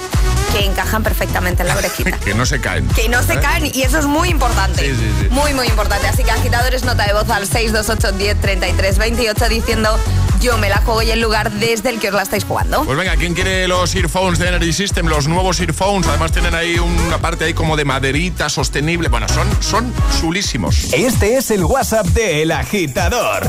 Que 0.52 0.64
encajan 0.64 1.02
perfectamente 1.02 1.62
en 1.62 1.68
la 1.68 1.76
orejita. 1.76 2.12
que 2.24 2.34
no 2.34 2.46
se 2.46 2.60
caen. 2.60 2.86
Que 2.88 3.08
no 3.08 3.22
se 3.22 3.34
¿Eh? 3.34 3.40
caen 3.40 3.66
y 3.66 3.82
eso 3.82 3.98
es 3.98 4.06
muy 4.06 4.28
importante. 4.30 4.80
Sí, 4.82 4.94
sí, 4.94 5.12
sí. 5.22 5.28
Muy, 5.30 5.52
muy 5.52 5.66
importante. 5.66 6.06
Así 6.06 6.24
que 6.24 6.30
agitadores, 6.30 6.84
nota 6.84 7.06
de 7.06 7.12
voz 7.12 7.28
al 7.28 7.46
628 7.46 8.12
10 8.16 8.40
33 8.40 8.98
28 8.98 9.48
diciendo 9.48 9.98
yo 10.40 10.56
me 10.58 10.68
la 10.68 10.78
juego 10.78 11.02
y 11.02 11.10
el 11.10 11.20
lugar 11.20 11.50
desde 11.52 11.90
el 11.90 11.98
que 11.98 12.08
os 12.08 12.14
la 12.14 12.22
estáis 12.22 12.44
jugando. 12.44 12.84
Pues 12.84 12.96
venga, 12.96 13.16
¿quién 13.16 13.34
quiere 13.34 13.68
los 13.68 13.94
earphones 13.94 14.38
de 14.38 14.48
Energy 14.48 14.72
System? 14.72 15.06
Los 15.06 15.28
nuevos 15.28 15.60
earphones. 15.60 16.06
Además 16.06 16.32
tienen 16.32 16.54
ahí 16.54 16.78
una 16.78 17.18
parte 17.18 17.44
ahí 17.44 17.54
como 17.54 17.76
de 17.76 17.84
maderita 17.84 18.48
sostenible. 18.48 19.08
Bueno, 19.08 19.28
son, 19.28 19.48
son 19.60 19.92
chulísimos. 20.20 20.92
Este 20.92 21.36
es 21.36 21.50
el 21.50 21.64
WhatsApp 21.64 22.06
de 22.08 22.42
El 22.42 22.52
Agitador. 22.52 23.42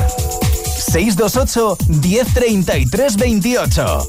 628 0.80 1.78
1033 1.88 3.16
28. 3.16 4.08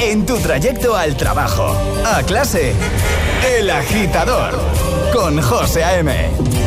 En 0.00 0.26
tu 0.26 0.36
trayecto 0.38 0.96
al 0.96 1.16
trabajo, 1.16 1.76
a 2.04 2.22
clase, 2.22 2.72
El 3.56 3.70
Agitador, 3.70 4.52
con 5.12 5.40
José 5.40 5.84
A.M. 5.84 6.63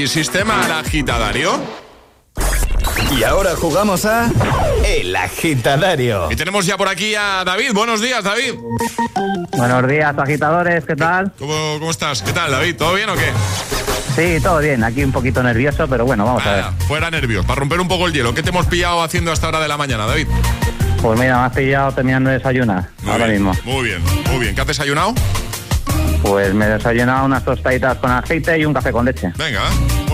Energy 0.00 0.14
System 0.14 0.50
al 0.50 0.72
agitadario. 0.72 1.60
Y 3.14 3.22
ahora 3.22 3.54
jugamos 3.54 4.06
a 4.06 4.30
El 4.82 5.14
Agitadario. 5.14 6.30
Y 6.30 6.36
tenemos 6.36 6.64
ya 6.64 6.78
por 6.78 6.88
aquí 6.88 7.14
a 7.14 7.42
David. 7.44 7.72
Buenos 7.74 8.00
días, 8.00 8.24
David. 8.24 8.54
Buenos 9.58 9.86
días, 9.86 10.16
agitadores, 10.16 10.86
¿qué 10.86 10.96
tal? 10.96 11.32
¿Cómo, 11.38 11.76
cómo 11.78 11.90
estás? 11.90 12.22
¿Qué 12.22 12.32
tal, 12.32 12.50
David? 12.50 12.76
¿Todo 12.76 12.94
bien 12.94 13.10
o 13.10 13.14
qué? 13.14 13.30
Sí, 14.16 14.42
todo 14.42 14.60
bien, 14.60 14.82
aquí 14.84 15.04
un 15.04 15.12
poquito 15.12 15.42
nervioso, 15.42 15.86
pero 15.86 16.06
bueno, 16.06 16.24
vamos 16.24 16.46
a 16.46 16.52
ver. 16.52 16.64
Ah, 16.64 16.72
fuera 16.88 17.10
nervios, 17.10 17.44
para 17.44 17.60
romper 17.60 17.80
un 17.80 17.88
poco 17.88 18.06
el 18.06 18.14
hielo. 18.14 18.32
¿Qué 18.34 18.42
te 18.42 18.48
hemos 18.48 18.66
pillado 18.66 19.02
haciendo 19.02 19.32
a 19.32 19.34
esta 19.34 19.48
hora 19.48 19.60
de 19.60 19.68
la 19.68 19.76
mañana, 19.76 20.06
David? 20.06 20.28
Pues 21.02 21.20
mira, 21.20 21.40
me 21.40 21.44
has 21.44 21.52
pillado 21.52 21.92
terminando 21.92 22.30
de 22.30 22.38
desayunar, 22.38 22.88
Muy 23.02 23.12
ahora 23.12 23.26
bien, 23.26 23.44
mismo. 23.44 23.62
Muy 23.64 23.84
bien, 23.88 24.02
muy 24.30 24.38
bien. 24.38 24.54
¿Qué 24.54 24.62
has 24.62 24.66
desayunado? 24.66 25.14
Pues 26.22 26.52
me 26.54 26.66
he 26.66 26.68
desayunado 26.68 27.24
unas 27.24 27.44
tostaditas 27.44 27.96
con 27.98 28.10
aceite 28.10 28.58
y 28.58 28.64
un 28.64 28.74
café 28.74 28.92
con 28.92 29.04
leche. 29.04 29.32
Venga, 29.36 29.62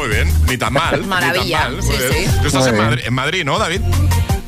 muy 0.06 0.16
bien. 0.16 0.32
Ni 0.48 0.56
tan 0.56 0.72
mal. 0.72 1.04
Maravilla, 1.04 1.68
Ni 1.70 1.76
tan 1.76 1.76
mal. 1.76 1.82
Muy 1.82 2.24
sí. 2.24 2.30
Tú 2.40 2.46
estás 2.48 2.62
Muy 2.62 2.70
en. 2.70 2.76
Madrid, 2.76 3.02
en 3.06 3.14
Madrid, 3.14 3.44
¿no, 3.44 3.58
David? 3.58 3.80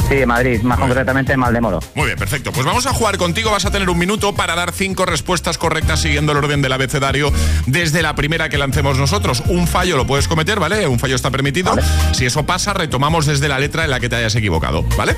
Sí, 0.08 0.14
en 0.22 0.28
Madrid, 0.28 0.62
más 0.62 0.78
concretamente 0.78 1.34
en 1.34 1.40
Maldemoro. 1.40 1.80
Muy 1.94 2.06
bien, 2.06 2.18
perfecto. 2.18 2.50
Pues 2.50 2.64
vamos 2.64 2.86
a 2.86 2.94
jugar 2.94 3.18
contigo. 3.18 3.50
Vas 3.50 3.66
a 3.66 3.70
tener 3.70 3.90
un 3.90 3.98
minuto 3.98 4.34
para 4.34 4.54
dar 4.54 4.72
cinco 4.72 5.04
respuestas 5.04 5.58
correctas 5.58 6.00
siguiendo 6.00 6.32
el 6.32 6.38
orden 6.38 6.62
del 6.62 6.72
abecedario 6.72 7.30
desde 7.66 8.00
la 8.00 8.14
primera 8.14 8.48
que 8.48 8.56
lancemos 8.56 8.96
nosotros. 8.96 9.42
Un 9.48 9.68
fallo 9.68 9.98
lo 9.98 10.06
puedes 10.06 10.26
cometer, 10.26 10.58
¿vale? 10.60 10.86
Un 10.86 10.98
fallo 10.98 11.14
está 11.14 11.30
permitido. 11.30 11.76
Si 12.12 12.24
eso 12.24 12.46
pasa, 12.46 12.72
retomamos 12.72 13.26
desde 13.26 13.48
la 13.48 13.58
letra 13.58 13.84
en 13.84 13.90
la 13.90 14.00
que 14.00 14.08
te 14.08 14.16
hayas 14.16 14.34
equivocado, 14.34 14.82
¿vale? 14.96 15.14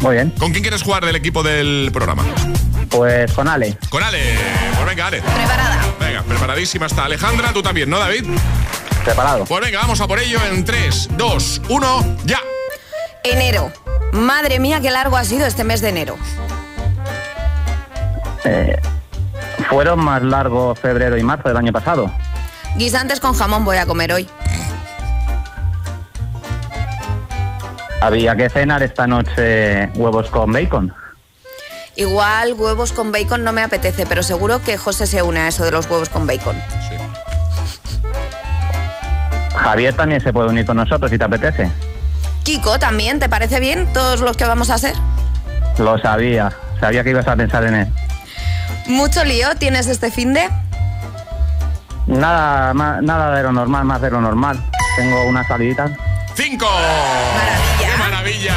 Muy 0.00 0.16
bien. 0.16 0.30
¿Con 0.38 0.50
quién 0.50 0.62
quieres 0.62 0.82
jugar 0.82 1.06
del 1.06 1.16
equipo 1.16 1.42
del 1.42 1.88
programa? 1.94 2.24
Pues 2.90 3.32
con 3.32 3.48
Ale. 3.48 3.78
Con 3.88 4.02
Ale. 4.02 4.36
Pues 4.74 4.86
venga, 4.86 5.06
Ale. 5.06 5.22
Preparada. 5.22 5.80
Venga, 5.98 6.22
preparadísima 6.24 6.86
está 6.86 7.06
Alejandra. 7.06 7.54
Tú 7.54 7.62
también, 7.62 7.88
¿no, 7.88 7.98
David? 7.98 8.24
Preparado. 9.04 9.44
Pues 9.44 9.60
venga, 9.60 9.80
vamos 9.80 10.00
a 10.00 10.06
por 10.06 10.18
ello 10.18 10.38
en 10.50 10.64
3, 10.64 11.10
2, 11.16 11.62
1, 11.68 12.16
ya. 12.24 12.40
Enero. 13.24 13.72
Madre 14.12 14.58
mía, 14.58 14.80
qué 14.80 14.90
largo 14.90 15.16
ha 15.16 15.24
sido 15.24 15.46
este 15.46 15.64
mes 15.64 15.80
de 15.80 15.88
enero. 15.88 16.16
Eh, 18.44 18.80
fueron 19.68 20.04
más 20.04 20.22
largos 20.22 20.78
febrero 20.78 21.16
y 21.16 21.22
marzo 21.22 21.48
del 21.48 21.56
año 21.56 21.72
pasado. 21.72 22.12
Guisantes 22.76 23.20
con 23.20 23.34
jamón 23.34 23.64
voy 23.64 23.78
a 23.78 23.86
comer 23.86 24.12
hoy. 24.12 24.28
Había 28.00 28.36
que 28.36 28.50
cenar 28.50 28.82
esta 28.82 29.06
noche 29.06 29.86
huevos 29.94 30.28
con 30.30 30.52
bacon. 30.52 30.94
Igual 31.94 32.54
huevos 32.54 32.92
con 32.92 33.12
bacon 33.12 33.44
no 33.44 33.52
me 33.52 33.62
apetece, 33.62 34.06
pero 34.06 34.22
seguro 34.22 34.62
que 34.62 34.78
José 34.78 35.06
se 35.06 35.22
une 35.22 35.40
a 35.40 35.48
eso 35.48 35.64
de 35.64 35.70
los 35.70 35.88
huevos 35.88 36.08
con 36.08 36.26
bacon. 36.26 36.60
Javier 39.62 39.94
también 39.94 40.20
se 40.20 40.32
puede 40.32 40.48
unir 40.48 40.66
con 40.66 40.76
nosotros 40.76 41.10
si 41.10 41.18
te 41.18 41.24
apetece. 41.24 41.70
Kiko, 42.42 42.78
¿también? 42.78 43.20
¿Te 43.20 43.28
parece 43.28 43.60
bien 43.60 43.92
todos 43.92 44.20
los 44.20 44.36
que 44.36 44.44
vamos 44.44 44.70
a 44.70 44.74
hacer? 44.74 44.94
Lo 45.78 45.98
sabía. 45.98 46.52
Sabía 46.80 47.04
que 47.04 47.10
ibas 47.10 47.28
a 47.28 47.36
pensar 47.36 47.64
en 47.64 47.74
él. 47.74 47.88
¿Mucho 48.86 49.24
lío 49.24 49.54
tienes 49.56 49.86
este 49.86 50.10
fin 50.10 50.34
de? 50.34 50.48
Nada, 52.06 52.74
nada 52.74 53.36
de 53.36 53.42
lo 53.44 53.52
normal, 53.52 53.84
más 53.84 54.00
de 54.00 54.10
lo 54.10 54.20
normal. 54.20 54.60
Tengo 54.96 55.24
una 55.26 55.46
salidita. 55.46 55.88
¡Cinco! 56.34 56.66
¡Qué 56.66 57.71
maravilla! 58.22 58.54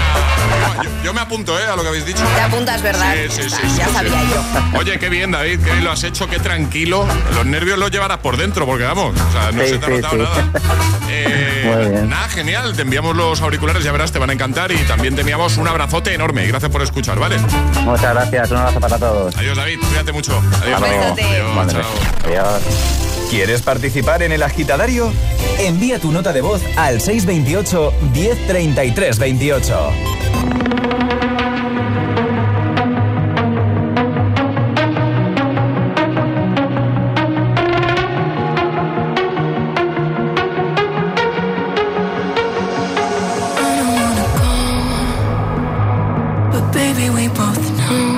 Yo, 0.84 0.89
yo 1.04 1.13
me 1.13 1.21
apunto, 1.21 1.60
¿eh? 1.60 1.63
A 1.65 1.75
lo 1.75 1.82
que 1.82 1.88
habéis 1.89 2.06
dicho. 2.06 2.23
Te 2.36 2.41
apuntas, 2.41 2.82
¿verdad? 2.82 3.13
Sí, 3.30 3.41
sí, 3.43 3.49
sí. 3.49 3.56
Ah, 3.63 3.67
sí, 3.69 3.78
ya 3.78 3.88
sí. 3.88 3.93
sabía 3.93 4.23
yo. 4.23 4.80
Oye, 4.80 4.99
qué 4.99 5.10
bien, 5.10 5.32
David, 5.32 5.60
que 5.63 5.75
lo 5.82 5.91
has 5.91 6.04
hecho, 6.04 6.28
qué 6.28 6.39
tranquilo. 6.39 7.06
Los 7.34 7.45
nervios 7.45 7.78
los 7.80 7.91
llevarás 7.91 8.19
por 8.19 8.38
dentro, 8.38 8.65
porque 8.65 8.84
vamos, 8.84 9.15
o 9.19 9.32
sea, 9.32 9.51
no 9.51 9.63
Sí, 9.63 9.69
se 9.69 9.78
te 9.80 9.86
ha 9.86 9.89
notado 9.89 10.13
sí. 10.13 10.19
nada. 10.19 10.51
Eh, 11.08 12.04
nada, 12.08 12.28
genial. 12.30 12.75
Te 12.75 12.82
enviamos 12.82 13.15
los 13.15 13.39
auriculares, 13.41 13.84
ya 13.84 13.91
verás, 13.91 14.12
te 14.12 14.19
van 14.19 14.30
a 14.32 14.34
encantar. 14.34 14.71
Y 14.71 14.78
también 14.80 15.15
te 15.15 15.21
enviamos 15.21 15.56
un 15.58 15.67
abrazote 15.67 16.13
enorme. 16.13 16.43
Y 16.43 16.47
gracias 16.47 16.69
por 16.71 16.82
escuchar, 16.82 17.17
¿vale? 17.19 17.38
Muchas 17.84 18.13
gracias. 18.13 18.51
Un 18.51 18.58
abrazo 18.58 18.80
para 18.80 18.97
todos. 18.99 19.36
Adiós, 19.38 19.56
David. 19.56 19.80
Cuídate 19.80 20.12
mucho. 20.12 20.41
Adiós. 20.62 20.82
Adiós, 20.82 21.56
Vale. 21.56 21.71
chao. 21.71 21.84
Adiós. 22.25 23.04
¿Quieres 23.29 23.61
participar 23.63 24.23
en 24.23 24.31
el 24.31 24.43
agitadario? 24.43 25.11
Envía 25.59 25.99
tu 25.99 26.11
nota 26.11 26.31
de 26.31 26.41
voz 26.41 26.61
al 26.77 27.01
628 27.01 27.93
1033 28.13 29.19
28. 29.19 29.91
But 46.51 46.71
baby, 46.71 47.09
we 47.09 47.27
both 47.27 47.71
know 47.77 48.14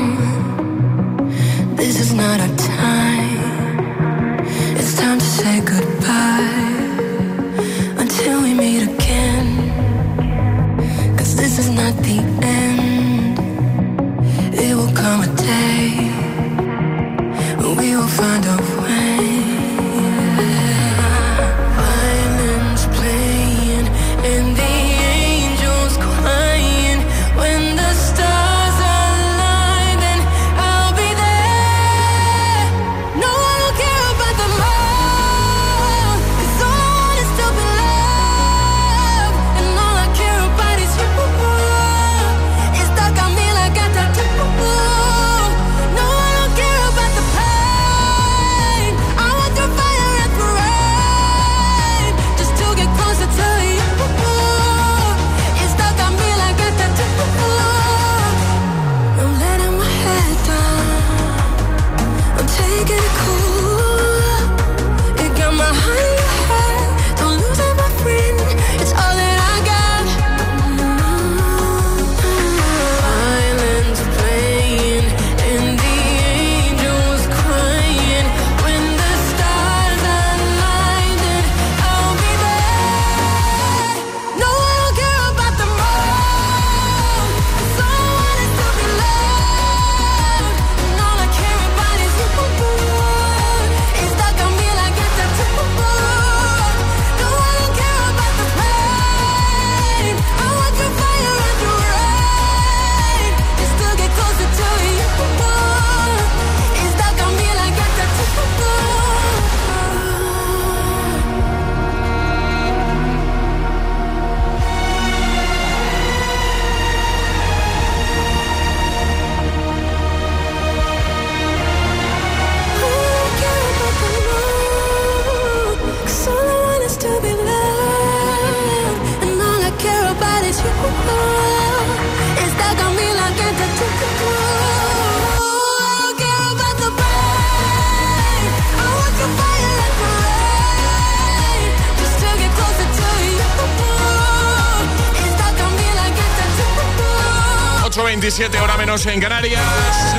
en 149.05 149.21
Canarias. 149.21 149.61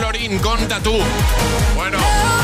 Lorín, 0.00 0.38
conta 0.38 0.80
tú. 0.80 0.96
Bueno, 1.74 1.98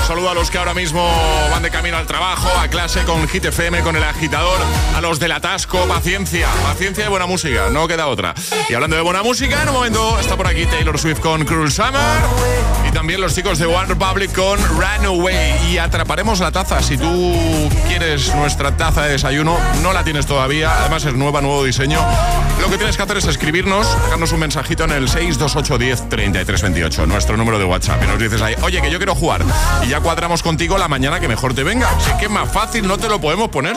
saludo 0.06 0.30
a 0.30 0.34
los 0.34 0.50
que 0.50 0.58
ahora 0.58 0.74
mismo 0.74 1.08
van 1.50 1.62
de 1.62 1.70
camino 1.70 1.96
al 1.96 2.06
trabajo, 2.06 2.48
a 2.58 2.66
clase 2.66 3.04
con 3.04 3.28
Hit 3.28 3.44
FM, 3.44 3.82
con 3.82 3.94
el 3.94 4.02
agitador, 4.02 4.58
a 4.96 5.00
los 5.00 5.20
del 5.20 5.30
atasco, 5.30 5.86
paciencia, 5.86 6.48
paciencia 6.64 7.06
y 7.06 7.08
buena 7.08 7.26
música, 7.26 7.68
no 7.70 7.86
queda 7.86 8.08
otra. 8.08 8.34
Y 8.68 8.74
hablando 8.74 8.96
de 8.96 9.02
buena 9.02 9.22
música, 9.22 9.62
en 9.62 9.68
un 9.68 9.74
momento 9.74 10.18
está 10.18 10.36
por 10.36 10.48
aquí 10.48 10.66
Taylor 10.66 10.98
Swift 10.98 11.20
con 11.20 11.44
Cruel 11.44 11.70
Summer 11.70 12.02
también 12.94 13.20
los 13.20 13.34
chicos 13.34 13.58
de 13.58 13.66
One 13.66 13.86
Republic 13.86 14.32
con 14.32 14.58
Runaway. 14.78 15.72
Y 15.72 15.78
atraparemos 15.78 16.38
la 16.38 16.52
taza. 16.52 16.80
Si 16.80 16.96
tú 16.96 17.68
quieres 17.88 18.32
nuestra 18.36 18.76
taza 18.76 19.02
de 19.02 19.12
desayuno, 19.12 19.58
no 19.82 19.92
la 19.92 20.04
tienes 20.04 20.26
todavía, 20.26 20.72
además 20.80 21.04
es 21.04 21.14
nueva, 21.14 21.40
nuevo 21.40 21.64
diseño. 21.64 21.98
Lo 22.60 22.70
que 22.70 22.76
tienes 22.78 22.96
que 22.96 23.02
hacer 23.02 23.16
es 23.16 23.26
escribirnos, 23.26 23.86
dejarnos 24.04 24.30
un 24.30 24.40
mensajito 24.40 24.84
en 24.84 24.92
el 24.92 25.08
628 25.08 25.76
10 25.78 26.08
33 26.08 26.62
28, 26.62 27.06
nuestro 27.06 27.36
número 27.36 27.58
de 27.58 27.64
WhatsApp. 27.64 28.00
Y 28.04 28.06
nos 28.06 28.18
dices 28.18 28.40
ahí, 28.40 28.54
oye, 28.62 28.80
que 28.80 28.90
yo 28.90 28.98
quiero 28.98 29.16
jugar. 29.16 29.42
Y 29.82 29.88
ya 29.88 30.00
cuadramos 30.00 30.44
contigo 30.44 30.78
la 30.78 30.86
mañana 30.86 31.18
que 31.18 31.26
mejor 31.26 31.52
te 31.52 31.64
venga. 31.64 31.90
Así 31.90 32.12
que 32.20 32.28
más 32.28 32.50
fácil, 32.50 32.86
no 32.86 32.96
te 32.96 33.08
lo 33.08 33.20
podemos 33.20 33.48
poner. 33.48 33.76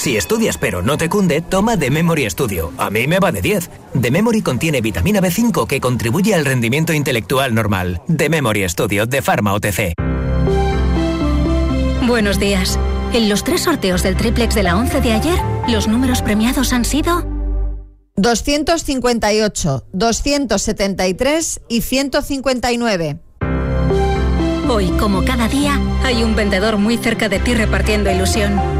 Si 0.00 0.16
estudias 0.16 0.56
pero 0.56 0.80
no 0.80 0.96
te 0.96 1.10
cunde, 1.10 1.42
toma 1.42 1.76
The 1.76 1.90
Memory 1.90 2.30
Studio. 2.30 2.72
A 2.78 2.88
mí 2.88 3.06
me 3.06 3.18
va 3.18 3.32
de 3.32 3.42
10. 3.42 3.70
The 4.00 4.10
Memory 4.10 4.40
contiene 4.40 4.80
vitamina 4.80 5.20
B5 5.20 5.66
que 5.66 5.78
contribuye 5.78 6.34
al 6.34 6.46
rendimiento 6.46 6.94
intelectual 6.94 7.54
normal. 7.54 8.00
The 8.06 8.30
Memory 8.30 8.66
Studio 8.70 9.04
de 9.04 9.20
Pharma 9.20 9.52
OTC. 9.52 9.92
Buenos 12.06 12.40
días. 12.40 12.78
En 13.12 13.28
los 13.28 13.44
tres 13.44 13.60
sorteos 13.60 14.02
del 14.02 14.16
triplex 14.16 14.54
de 14.54 14.62
la 14.62 14.78
11 14.78 15.02
de 15.02 15.12
ayer, 15.12 15.38
los 15.68 15.86
números 15.86 16.22
premiados 16.22 16.72
han 16.72 16.86
sido 16.86 17.22
258, 18.16 19.84
273 19.92 21.60
y 21.68 21.82
159. 21.82 23.18
Hoy, 24.66 24.88
como 24.98 25.26
cada 25.26 25.46
día, 25.48 25.78
hay 26.04 26.22
un 26.22 26.34
vendedor 26.34 26.78
muy 26.78 26.96
cerca 26.96 27.28
de 27.28 27.38
ti 27.38 27.52
repartiendo 27.52 28.10
ilusión. 28.10 28.79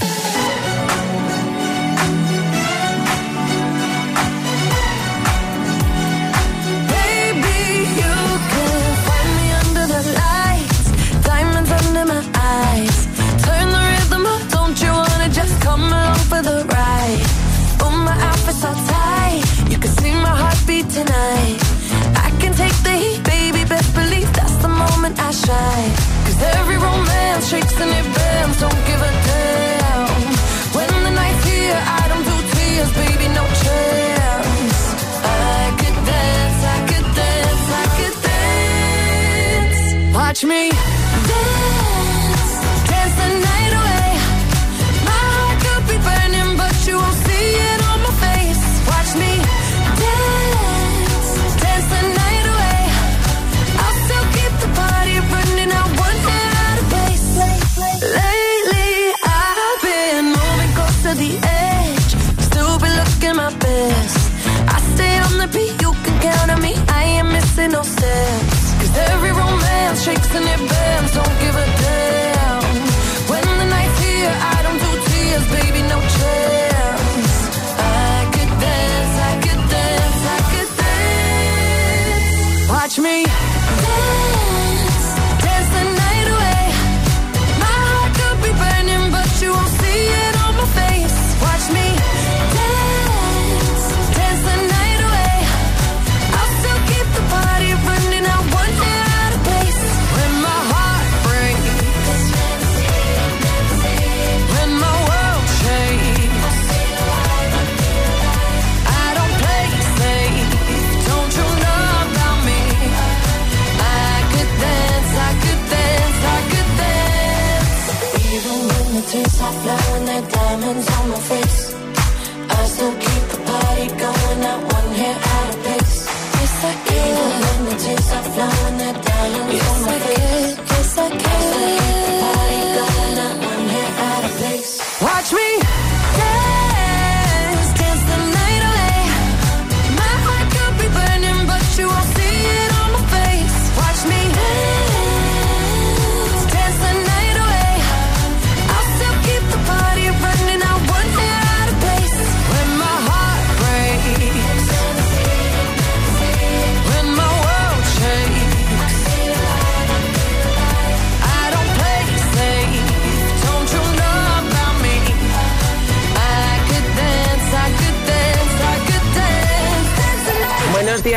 Watch 40.43 40.49
me 40.49 40.80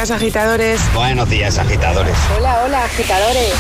días, 0.05 0.11
agitadores. 0.11 0.81
Buenos 0.93 1.31
días, 1.31 1.59
agitadores. 1.59 2.14
Hola, 2.37 2.64
hola, 2.64 2.85
agitadores. 2.85 3.55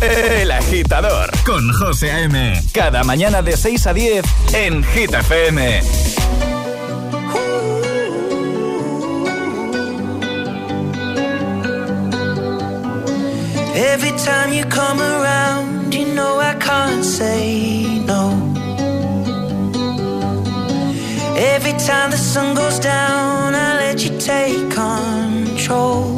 El 0.00 0.50
agitador 0.50 1.30
con 1.44 1.70
José 1.74 2.10
A.M. 2.10 2.62
Cada 2.72 3.04
mañana 3.04 3.42
de 3.42 3.54
6 3.54 3.86
a 3.86 3.92
10 3.92 4.24
en 4.54 4.82
Hit 4.82 5.12
FM. 5.12 5.82
Every 13.74 14.12
time 14.12 14.54
you 14.54 14.64
come 14.70 15.02
around, 15.02 15.92
you 15.92 16.06
know 16.14 16.40
I 16.40 16.54
can't 16.54 17.04
say 17.04 18.00
no. 18.06 18.30
Every 21.36 21.72
time 21.72 22.10
the 22.10 22.16
sun 22.16 22.54
goes 22.54 22.78
down, 22.78 23.54
I 23.54 23.76
let 23.80 24.02
you 24.02 24.18
take 24.18 24.70
control. 25.68 26.17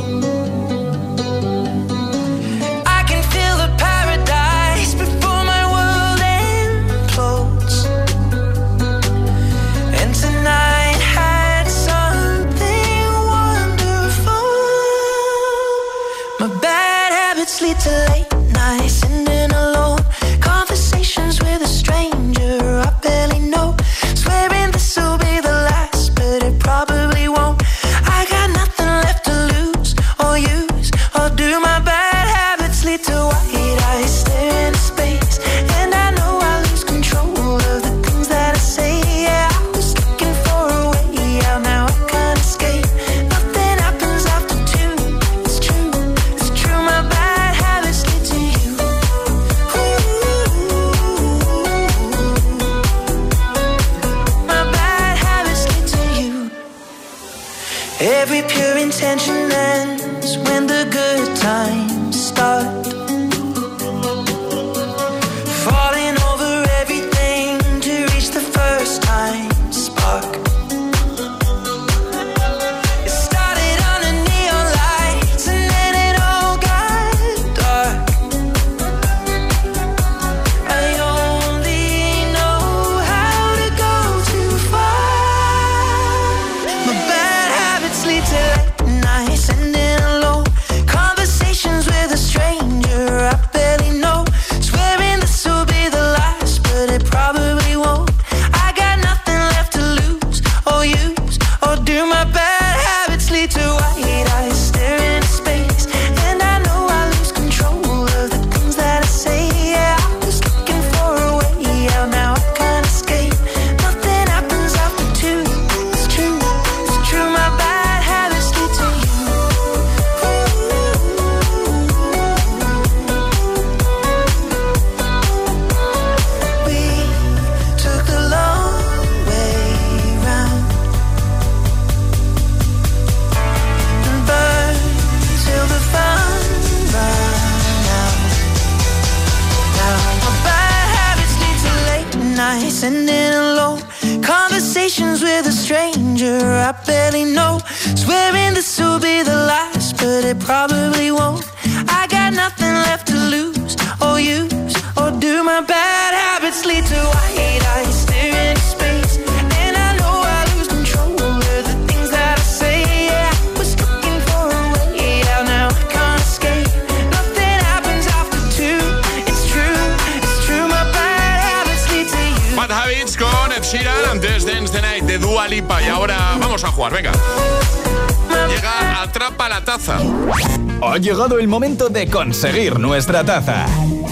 Nuestra 182.81 183.22
taza. 183.24 183.66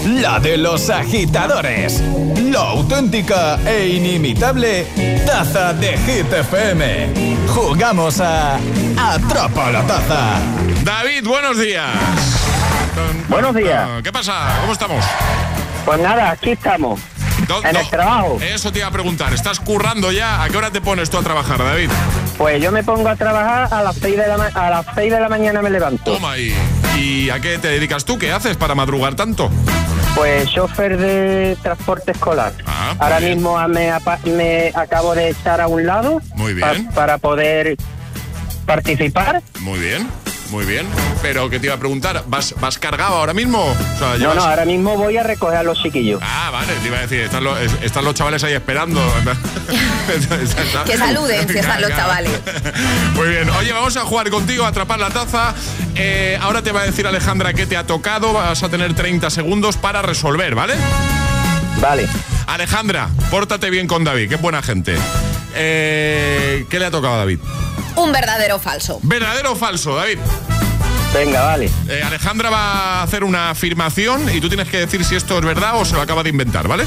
La 0.05 0.39
de 0.39 0.57
los 0.57 0.89
agitadores. 0.89 2.01
La 2.41 2.59
auténtica 2.59 3.59
e 3.67 3.87
inimitable 3.89 4.85
taza 5.25 5.73
de 5.73 5.97
Hit 5.97 6.31
FM. 6.31 7.09
Jugamos 7.47 8.21
a 8.21 8.57
Atrapa 8.97 9.71
la 9.71 9.81
taza. 9.83 10.39
David, 10.83 11.27
buenos 11.27 11.57
días. 11.57 11.89
Buenos 13.27 13.55
días. 13.55 13.87
¿Qué 14.03 14.11
pasa? 14.11 14.57
¿Cómo 14.61 14.73
estamos? 14.73 15.03
Pues 15.85 15.99
nada, 15.99 16.31
aquí 16.31 16.51
estamos. 16.51 16.99
Do- 17.47 17.63
En 17.63 17.75
el 17.75 17.89
trabajo. 17.89 18.37
Eso 18.41 18.71
te 18.71 18.79
iba 18.79 18.87
a 18.87 18.91
preguntar. 18.91 19.33
¿Estás 19.33 19.59
currando 19.59 20.11
ya? 20.11 20.43
¿A 20.43 20.49
qué 20.49 20.57
hora 20.57 20.69
te 20.71 20.81
pones 20.81 21.09
tú 21.09 21.17
a 21.17 21.21
trabajar, 21.23 21.57
David? 21.57 21.89
Pues 22.37 22.61
yo 22.61 22.71
me 22.71 22.83
pongo 22.83 23.09
a 23.09 23.15
trabajar 23.15 23.67
a 23.73 23.81
las 23.81 23.95
6 23.95 24.15
de 24.17 24.27
la, 24.27 24.37
ma- 24.37 24.51
a 24.53 24.69
las 24.69 24.85
6 24.93 25.11
de 25.11 25.19
la 25.19 25.29
mañana 25.29 25.61
me 25.61 25.69
levanto. 25.69 26.13
Toma 26.13 26.33
ahí. 26.33 26.53
¿Y 26.97 27.29
a 27.29 27.39
qué 27.39 27.57
te 27.57 27.67
dedicas 27.69 28.05
tú? 28.05 28.17
¿Qué 28.17 28.31
haces 28.31 28.57
para 28.57 28.75
madrugar 28.75 29.15
tanto? 29.15 29.49
Pues 30.15 30.49
chofer 30.49 30.97
de 30.97 31.57
transporte 31.61 32.11
escolar. 32.11 32.53
Ah, 32.65 32.95
Ahora 32.99 33.19
bien. 33.19 33.35
mismo 33.35 33.57
me, 33.67 34.71
acabo 34.75 35.15
de 35.15 35.29
echar 35.29 35.61
a 35.61 35.67
un 35.67 35.85
lado 35.85 36.21
Muy 36.35 36.59
pa- 36.59 36.71
bien. 36.71 36.87
para 36.89 37.17
poder 37.17 37.77
participar. 38.65 39.41
Muy 39.61 39.79
bien, 39.79 40.07
muy 40.49 40.65
bien. 40.65 40.87
Pero 41.21 41.49
que 41.49 41.59
te 41.59 41.67
iba 41.67 41.75
a 41.75 41.79
preguntar, 41.79 42.23
¿vas, 42.27 42.55
vas 42.59 42.77
cargado 42.77 43.15
ahora 43.15 43.33
mismo? 43.33 43.63
O 43.65 43.75
sea, 43.97 44.09
No, 44.09 44.15
llevas- 44.17 44.35
no, 44.35 44.43
ahora 44.43 44.65
mismo 44.65 44.97
voy 44.97 45.17
a 45.17 45.23
recoger 45.23 45.57
a 45.57 45.63
los 45.63 45.81
chiquillos. 45.81 46.21
Ah, 46.23 46.49
vale, 46.51 46.73
te 46.81 46.87
iba 46.87 46.97
a 46.97 47.01
decir, 47.01 47.21
están 47.21 47.43
los, 47.43 47.59
es- 47.59 47.71
están 47.81 48.05
los 48.05 48.13
chavales 48.15 48.43
ahí 48.43 48.53
esperando. 48.53 49.01
Que 50.85 50.97
saluden 50.97 51.47
si 51.47 51.57
están 51.59 51.81
los 51.81 51.91
chavales. 51.91 52.31
Muy 53.15 53.27
bien, 53.29 53.49
oye, 53.51 53.71
vamos 53.71 53.95
a 53.97 54.01
jugar 54.01 54.29
contigo, 54.29 54.65
a 54.65 54.69
atrapar 54.69 54.99
la 54.99 55.09
taza. 55.09 55.53
Eh, 55.95 56.37
ahora 56.41 56.61
te 56.61 56.71
va 56.71 56.81
a 56.81 56.85
decir 56.85 57.05
Alejandra 57.05 57.53
qué 57.53 57.65
te 57.65 57.77
ha 57.77 57.85
tocado, 57.85 58.33
vas 58.33 58.63
a 58.63 58.69
tener 58.69 58.93
30 58.95 59.29
segundos 59.29 59.77
para 59.77 60.01
resolver, 60.01 60.55
¿vale? 60.55 60.73
Vale. 61.79 62.07
Alejandra, 62.47 63.09
pórtate 63.29 63.69
bien 63.69 63.87
con 63.87 64.03
David, 64.03 64.29
que 64.29 64.35
es 64.35 64.41
buena 64.41 64.61
gente. 64.63 64.95
Eh, 65.55 66.65
¿Qué 66.69 66.79
le 66.79 66.85
ha 66.87 66.91
tocado 66.91 67.13
a 67.15 67.17
David? 67.17 67.39
Un 67.95 68.11
verdadero 68.11 68.55
o 68.55 68.59
falso. 68.59 68.99
¿Verdadero 69.03 69.51
o 69.53 69.55
falso, 69.55 69.95
David? 69.95 70.19
Venga, 71.13 71.41
vale. 71.43 71.69
Eh, 71.89 72.01
Alejandra 72.03 72.49
va 72.49 72.99
a 72.99 73.03
hacer 73.03 73.23
una 73.23 73.49
afirmación 73.49 74.33
y 74.33 74.39
tú 74.39 74.47
tienes 74.47 74.67
que 74.69 74.77
decir 74.79 75.03
si 75.03 75.15
esto 75.15 75.39
es 75.39 75.45
verdad 75.45 75.75
o 75.79 75.85
se 75.85 75.95
lo 75.95 76.01
acaba 76.01 76.21
de 76.23 76.29
inventar, 76.29 76.67
¿vale? 76.67 76.85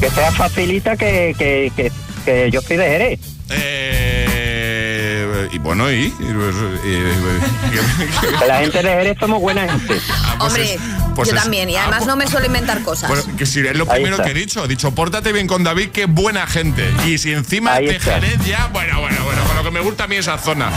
Que 0.00 0.10
sea 0.10 0.32
facilita 0.32 0.96
que, 0.96 1.34
que, 1.38 1.72
que, 1.76 1.92
que 2.24 2.50
yo 2.50 2.60
soy 2.60 2.76
de 2.76 2.84
Jerez. 2.88 3.20
Eh, 3.50 5.48
y 5.52 5.58
bueno, 5.58 5.90
y... 5.90 6.06
y, 6.06 6.10
pues, 6.10 6.56
y- 6.84 8.36
Que 8.38 8.46
la 8.46 8.58
gente 8.58 8.82
de 8.82 8.88
Jerez 8.90 9.16
somos 9.20 9.40
buena 9.40 9.68
gente. 9.68 10.00
Hombre, 10.40 10.78
pues 11.16 11.28
yo 11.30 11.34
es- 11.34 11.42
también, 11.42 11.68
y 11.70 11.76
además 11.76 12.06
no 12.06 12.14
me 12.16 12.26
suelo 12.28 12.46
inventar 12.46 12.82
cosas. 12.82 13.10
Que 13.36 13.44
si 13.46 13.60
es 13.66 13.76
lo 13.76 13.86
primero 13.86 14.18
que 14.22 14.30
he 14.30 14.34
dicho. 14.34 14.64
He 14.64 14.68
dicho, 14.68 14.92
pórtate 14.92 15.32
bien 15.32 15.46
con 15.46 15.64
David, 15.64 15.88
que 15.90 16.06
buena 16.06 16.46
gente. 16.46 16.88
Y 17.06 17.18
si 17.18 17.32
encima 17.32 17.72
Ahí 17.74 17.88
te 17.88 17.96
está. 17.96 18.20
Jerez 18.20 18.38
ya, 18.46 18.68
bueno, 18.72 19.00
bueno, 19.00 19.24
bueno, 19.24 19.42
con 19.44 19.56
lo 19.56 19.64
que 19.64 19.70
me 19.70 19.80
gusta 19.80 20.04
a 20.04 20.06
mí 20.06 20.16
esa 20.16 20.38
zona. 20.38 20.70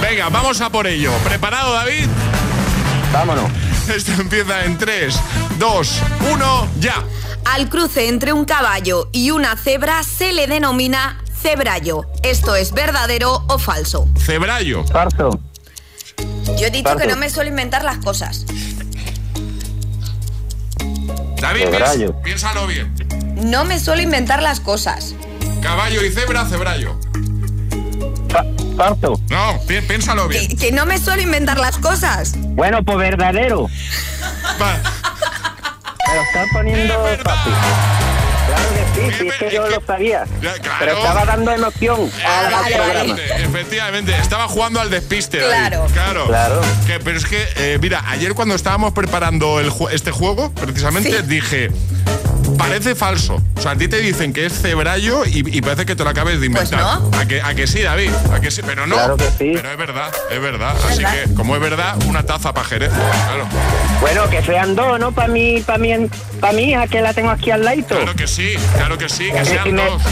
Venga, 0.00 0.28
vamos 0.28 0.60
a 0.60 0.70
por 0.70 0.86
ello. 0.86 1.12
¿Preparado, 1.24 1.72
David? 1.72 2.06
Vámonos. 3.12 3.50
Esto 3.94 4.12
empieza 4.20 4.64
en 4.64 4.78
3, 4.78 5.14
2, 5.58 6.00
1, 6.32 6.68
ya. 6.78 7.02
Al 7.46 7.68
cruce 7.68 8.08
entre 8.08 8.32
un 8.32 8.44
caballo 8.44 9.08
y 9.12 9.30
una 9.30 9.56
cebra 9.56 10.02
se 10.04 10.32
le 10.32 10.46
denomina 10.46 11.18
cebrallo. 11.42 12.02
¿Esto 12.22 12.54
es 12.54 12.72
verdadero 12.72 13.44
o 13.48 13.58
falso? 13.58 14.08
Cebrallo. 14.18 14.84
Falso. 14.86 15.40
Yo 16.58 16.66
he 16.66 16.70
dicho 16.70 16.94
que 16.96 17.06
no 17.06 17.16
me 17.16 17.30
suelo 17.30 17.48
inventar 17.48 17.82
las 17.82 17.96
cosas. 17.98 18.44
David, 21.40 22.10
piénsalo 22.22 22.66
bien. 22.66 22.92
No 23.36 23.64
me 23.64 23.78
suelo 23.78 24.02
inventar 24.02 24.42
las 24.42 24.60
cosas. 24.60 25.14
Caballo 25.62 26.04
y 26.04 26.10
cebra, 26.10 26.44
cebrallo. 26.46 26.98
Fa- 28.28 28.44
falso. 28.76 29.20
No, 29.28 29.60
pi- 29.66 29.80
piénsalo 29.80 30.28
bien. 30.28 30.48
Que, 30.48 30.56
que 30.56 30.72
no 30.72 30.86
me 30.86 30.98
suelo 30.98 31.22
inventar 31.22 31.58
las 31.58 31.78
cosas. 31.78 32.34
Bueno, 32.36 32.82
pues 32.84 32.98
verdadero. 32.98 33.68
Va. 34.60 34.78
Me 36.08 36.14
lo 36.14 36.22
están 36.22 36.48
poniendo 36.52 36.94
fácil. 37.24 37.52
Sí, 38.94 39.00
sí, 39.18 39.28
es 39.28 39.34
que 39.34 39.50
yo 39.54 39.68
lo 39.68 39.80
sabía. 39.86 40.24
Ya, 40.42 40.52
claro. 40.54 40.76
Pero 40.80 40.92
estaba 40.98 41.24
dando 41.24 41.52
emoción 41.52 42.10
Ah, 42.26 42.40
al 42.46 42.52
vale, 42.52 42.74
programa. 42.76 43.00
Efectivamente, 43.02 43.44
efectivamente, 43.44 44.16
estaba 44.18 44.48
jugando 44.48 44.80
al 44.80 44.90
despiste. 44.90 45.38
David. 45.38 45.50
Claro. 45.50 45.86
claro. 45.92 46.26
Claro. 46.26 46.60
Que, 46.86 46.98
pero 47.00 47.18
es 47.18 47.24
que, 47.26 47.46
eh, 47.56 47.78
mira, 47.80 48.02
ayer 48.08 48.34
cuando 48.34 48.54
estábamos 48.54 48.92
preparando 48.92 49.60
el 49.60 49.72
este 49.92 50.10
juego, 50.10 50.50
precisamente 50.54 51.10
Sí. 51.10 51.22
dije. 51.26 51.70
Parece 52.60 52.94
falso. 52.94 53.42
O 53.56 53.60
sea, 53.60 53.72
a 53.72 53.76
ti 53.76 53.88
te 53.88 53.98
dicen 54.00 54.32
que 54.32 54.46
es 54.46 54.52
cebrallo 54.60 55.24
y, 55.24 55.38
y 55.56 55.60
parece 55.62 55.86
que 55.86 55.96
te 55.96 56.04
lo 56.04 56.10
acabes 56.10 56.40
de 56.40 56.50
Pues 56.50 56.70
inventar. 56.70 57.00
no. 57.00 57.10
¿A, 57.18 57.26
que, 57.26 57.40
a 57.42 57.54
que 57.54 57.66
sí, 57.66 57.80
David? 57.82 58.10
¿A 58.32 58.40
que 58.40 58.50
sí? 58.50 58.62
Pero 58.64 58.86
no. 58.86 58.94
Claro 58.96 59.16
que 59.16 59.24
sí. 59.30 59.52
Pero 59.54 59.70
es 59.70 59.76
verdad, 59.78 60.12
es 60.30 60.40
verdad. 60.40 60.74
Así 60.88 61.02
verdad. 61.02 61.14
que, 61.28 61.34
como 61.34 61.54
es 61.56 61.60
verdad, 61.62 61.96
una 62.06 62.22
taza 62.24 62.52
para 62.54 62.66
Jerez. 62.66 62.90
Claro. 62.92 63.46
Bueno, 64.00 64.28
que 64.30 64.42
sean 64.42 64.74
dos, 64.76 64.98
¿no? 65.00 65.12
Para 65.12 65.28
mí, 65.28 65.62
para 65.64 65.78
mí, 65.78 65.90
para 66.40 66.52
mi 66.52 66.62
hija 66.70 66.86
que 66.86 67.00
la 67.00 67.12
tengo 67.14 67.30
aquí 67.30 67.50
al 67.50 67.64
ladito. 67.64 67.96
Claro 67.96 68.14
que 68.14 68.26
sí, 68.26 68.54
claro 68.76 68.96
que 68.98 69.08
sí, 69.08 69.30
que 69.30 69.42
y, 69.42 69.46
sean 69.46 69.76
dos. 69.76 70.02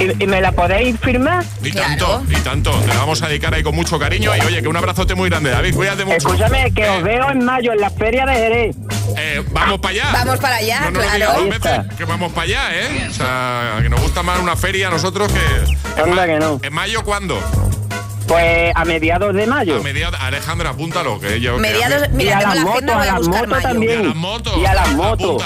Y- 0.00 0.22
y 0.24 0.26
me 0.26 0.40
la 0.40 0.52
podéis 0.52 0.98
firmar? 1.00 1.44
Y 1.62 1.70
Claro. 1.70 1.88
tanto, 1.88 2.22
y 2.32 2.36
tanto. 2.42 2.70
Te 2.80 2.88
la 2.88 2.96
vamos 2.96 3.22
a 3.22 3.28
dedicar 3.28 3.54
ahí 3.54 3.62
con 3.62 3.74
mucho 3.74 3.98
cariño. 3.98 4.34
Y 4.36 4.40
oye, 4.40 4.62
que 4.62 4.68
un 4.68 4.76
abrazote 4.76 5.14
muy 5.14 5.28
grande, 5.30 5.50
David. 5.50 5.74
Cuídate 5.74 6.04
mucho. 6.04 6.16
Escúchame, 6.18 6.72
que 6.72 6.84
Eh, 6.84 6.90
os 6.90 7.02
veo 7.02 7.30
en 7.30 7.44
mayo 7.44 7.72
en 7.72 7.80
la 7.80 7.90
feria 7.90 8.24
de 8.26 8.34
Jerez. 8.34 8.76
Eh, 9.16 9.42
vamos 9.52 9.80
para 9.80 9.92
allá. 9.94 10.04
Vamos 10.12 10.38
para 10.38 10.56
allá, 10.56 10.80
no 10.82 10.90
nos 10.90 10.92
lo 10.92 11.00
claro. 11.02 11.14
digas 11.16 11.28
dos 11.34 11.42
Ahí 11.44 11.50
veces, 11.50 11.72
está. 11.82 11.96
que 11.96 12.04
vamos 12.04 12.32
para 12.32 12.42
allá, 12.44 12.62
¿eh? 12.72 13.06
O 13.10 13.12
sea, 13.14 13.78
que 13.82 13.88
nos 13.88 14.00
gusta 14.00 14.22
más 14.22 14.38
una 14.40 14.56
feria 14.56 14.88
a 14.88 14.90
nosotros 14.90 15.30
que. 15.32 16.00
Anda 16.02 16.14
ma- 16.14 16.26
que 16.26 16.38
no. 16.38 16.60
¿En 16.62 16.72
mayo 16.72 17.02
cuándo? 17.04 17.40
Pues 18.28 18.72
a 18.76 18.84
mediados 18.84 19.34
de 19.34 19.46
mayo. 19.46 19.76
A 19.78 19.82
mediados. 19.82 20.20
Alejandra, 20.20 20.70
apúntalo, 20.70 21.18
que 21.18 21.40
yo. 21.40 21.54
que 21.56 21.60
Mediados, 21.62 22.02
hace- 22.02 22.10
Y 22.12 22.16
mira, 22.16 22.36
a 22.36 22.40
tengo 22.40 22.54
las 22.54 22.64
motos, 22.64 22.82
voy 22.84 22.92
a 22.92 23.00
a 23.00 23.04
las 23.06 23.16
buscar 23.18 23.48
motos 23.48 23.48
mayo. 23.48 23.68
Y 23.68 23.72
también. 23.72 24.00
a 24.00 24.04
las 24.08 24.14
motos. 24.16 24.56
Y 24.58 24.64
a 24.66 24.74
las 24.74 24.88
motos. 24.92 25.42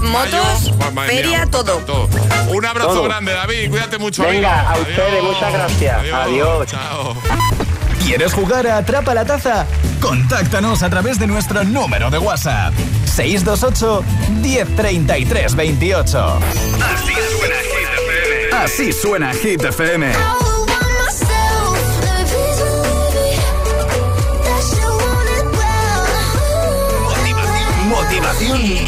Motos. 0.00 0.72
Feria, 1.06 1.22
mía, 1.38 1.46
todo. 1.50 2.08
Un 2.48 2.66
abrazo 2.66 2.88
Todo. 2.88 3.02
grande, 3.04 3.32
David. 3.32 3.70
Cuídate 3.70 3.98
mucho. 3.98 4.22
Venga, 4.24 4.60
amigo. 4.70 4.74
a 4.74 4.78
ustedes, 4.80 5.12
Adiós. 5.12 5.24
muchas 5.24 5.52
gracias. 5.52 5.96
Adiós. 6.12 6.66
Chao. 6.66 7.14
¿Quieres 8.04 8.32
jugar 8.32 8.66
a 8.66 8.78
Atrapa 8.78 9.14
la 9.14 9.24
Taza? 9.24 9.66
Contáctanos 10.00 10.82
a 10.82 10.88
través 10.90 11.18
de 11.18 11.26
nuestro 11.26 11.62
número 11.64 12.10
de 12.10 12.18
WhatsApp. 12.18 12.72
628 13.04 14.02
1033 14.40 15.54
28. 15.54 16.38
Así 16.80 17.14
suena 17.38 17.56
Hit 17.62 17.92
FM. 17.92 18.56
Así 18.64 18.92
suena 18.92 19.32
Hit 19.34 19.62
FM. 19.64 20.12
Unique. 28.48 28.87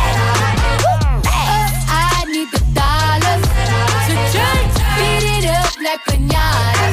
Like 5.83 6.03
pinata. 6.05 6.85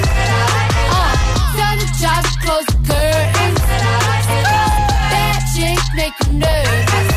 Uh, 0.90 1.14
tell 1.56 1.76
the 1.76 1.86
job 2.00 2.24
close 2.42 2.66
the 2.66 2.78
curtains. 2.88 3.60
Bad 5.12 5.40
chick 5.52 5.80
make 5.94 6.16
you 6.24 6.32
nervous. 6.40 7.08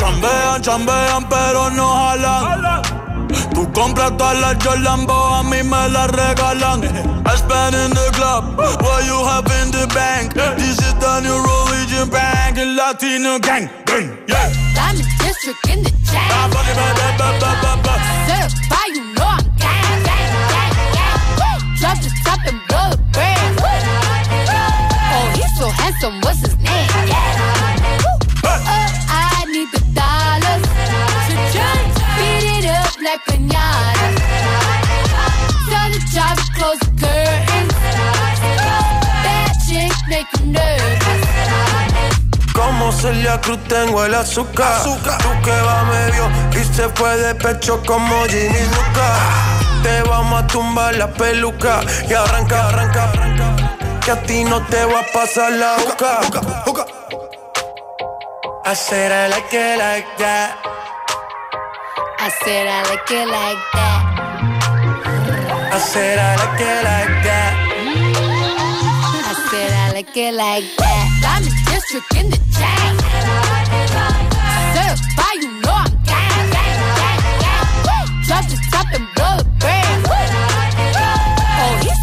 Chambean, 0.00 0.62
chambean, 0.62 1.22
pero 1.28 1.70
no 1.70 1.86
jalan. 1.94 2.82
Tú 3.54 3.70
compras 3.72 4.16
todas 4.16 4.38
las 4.40 4.56
Jolambo, 4.62 5.14
a 5.14 5.42
mí 5.42 5.62
me 5.62 5.88
las 5.88 6.10
regalan. 6.10 6.82
I 7.26 7.36
spend 7.36 7.74
in 7.74 7.90
the 7.90 8.10
club, 8.12 8.56
what 8.56 9.04
you 9.04 9.18
have 9.24 9.50
in 9.62 9.70
the 9.70 9.86
bank. 9.94 10.34
This 10.34 10.78
is 10.78 10.94
the 10.94 11.20
new 11.20 11.38
religion 11.42 12.08
bank, 12.10 12.58
and 12.58 12.76
Latino 12.76 13.38
gang, 13.38 13.70
gang, 13.84 14.18
yeah. 14.28 14.52
Diamond 14.74 15.08
district 15.20 15.68
in 15.68 15.82
the 15.82 15.90
chain. 16.10 16.26
Oh, 25.18 25.26
he's 25.34 25.52
so 25.58 25.68
handsome, 25.68 26.20
what's 26.20 26.40
his 26.40 26.56
name? 26.58 26.90
Uh, 28.44 28.60
I 29.08 29.44
need 29.50 29.68
the 29.72 29.80
dollars 29.94 30.62
to 31.28 32.04
beat 32.16 32.44
it 32.58 32.66
up 32.66 32.92
like 33.02 33.22
pinata. 33.24 34.08
Job 36.12 36.36
to 36.36 36.48
close 36.54 36.78
the 36.80 36.90
curtains. 37.00 37.74
Bad 39.24 39.52
chick 39.66 39.92
make 40.08 40.28
you 40.38 40.46
nervous. 40.52 41.22
Como 42.54 42.92
Celia 42.92 43.40
Cruz 43.40 43.58
tengo 43.68 44.04
el 44.04 44.14
azúcar. 44.14 44.82
Tú 44.82 44.96
que 45.44 45.50
va 45.50 45.84
medio 45.84 46.30
y 46.52 46.64
se 46.74 46.88
fue 46.90 47.16
de 47.16 47.34
pecho 47.34 47.82
como 47.86 48.24
Ginny 48.24 48.64
Luca. 48.74 49.45
Vamos 50.28 50.42
a 50.42 50.46
tumbar 50.48 50.96
la 50.96 51.06
peluca 51.06 51.82
y 52.10 52.12
arranca, 52.12 52.68
arranca, 52.68 53.04
arranca. 53.04 53.76
Que 54.04 54.10
a 54.10 54.22
ti 54.22 54.42
no 54.42 54.60
te 54.66 54.84
va 54.84 54.98
a 54.98 55.06
pasar 55.12 55.52
la 55.52 55.76
boca. 55.76 56.18
I 58.64 58.74
said 58.74 59.12
I 59.12 59.28
like 59.28 59.52
it 59.52 59.78
like 59.78 60.04
that. 60.18 60.56
I 62.18 62.30
said 62.42 62.66
I 62.66 62.82
like 62.90 63.08
it 63.08 63.28
like 63.28 63.62
that. 63.74 64.02
I 65.72 65.78
said 65.78 66.18
I 66.18 66.34
like 66.42 66.60
it 66.60 66.82
like 66.82 67.22
that. 67.22 67.54
I 69.22 69.34
said 69.48 69.72
I 69.72 69.92
like 69.92 70.16
it 70.16 70.34
like 70.34 70.76
that. 70.78 71.06
I'm 71.22 71.44
district 71.70 72.16
in 72.16 72.30
the 72.30 72.38
chain. 72.58 72.98
Certified, 74.74 75.35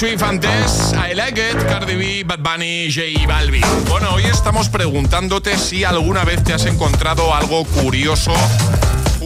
Swift 0.00 0.22
antes, 0.22 0.94
I 0.94 1.14
Cardi 1.68 1.94
B, 1.94 2.24
Bad 2.24 2.38
Bunny, 2.38 2.90
J 2.90 3.26
Balvin. 3.26 3.62
Bueno, 3.86 4.14
hoy 4.14 4.24
estamos 4.24 4.70
preguntándote 4.70 5.58
si 5.58 5.84
alguna 5.84 6.24
vez 6.24 6.42
te 6.42 6.54
has 6.54 6.64
encontrado 6.64 7.34
algo 7.34 7.66
curioso 7.66 8.32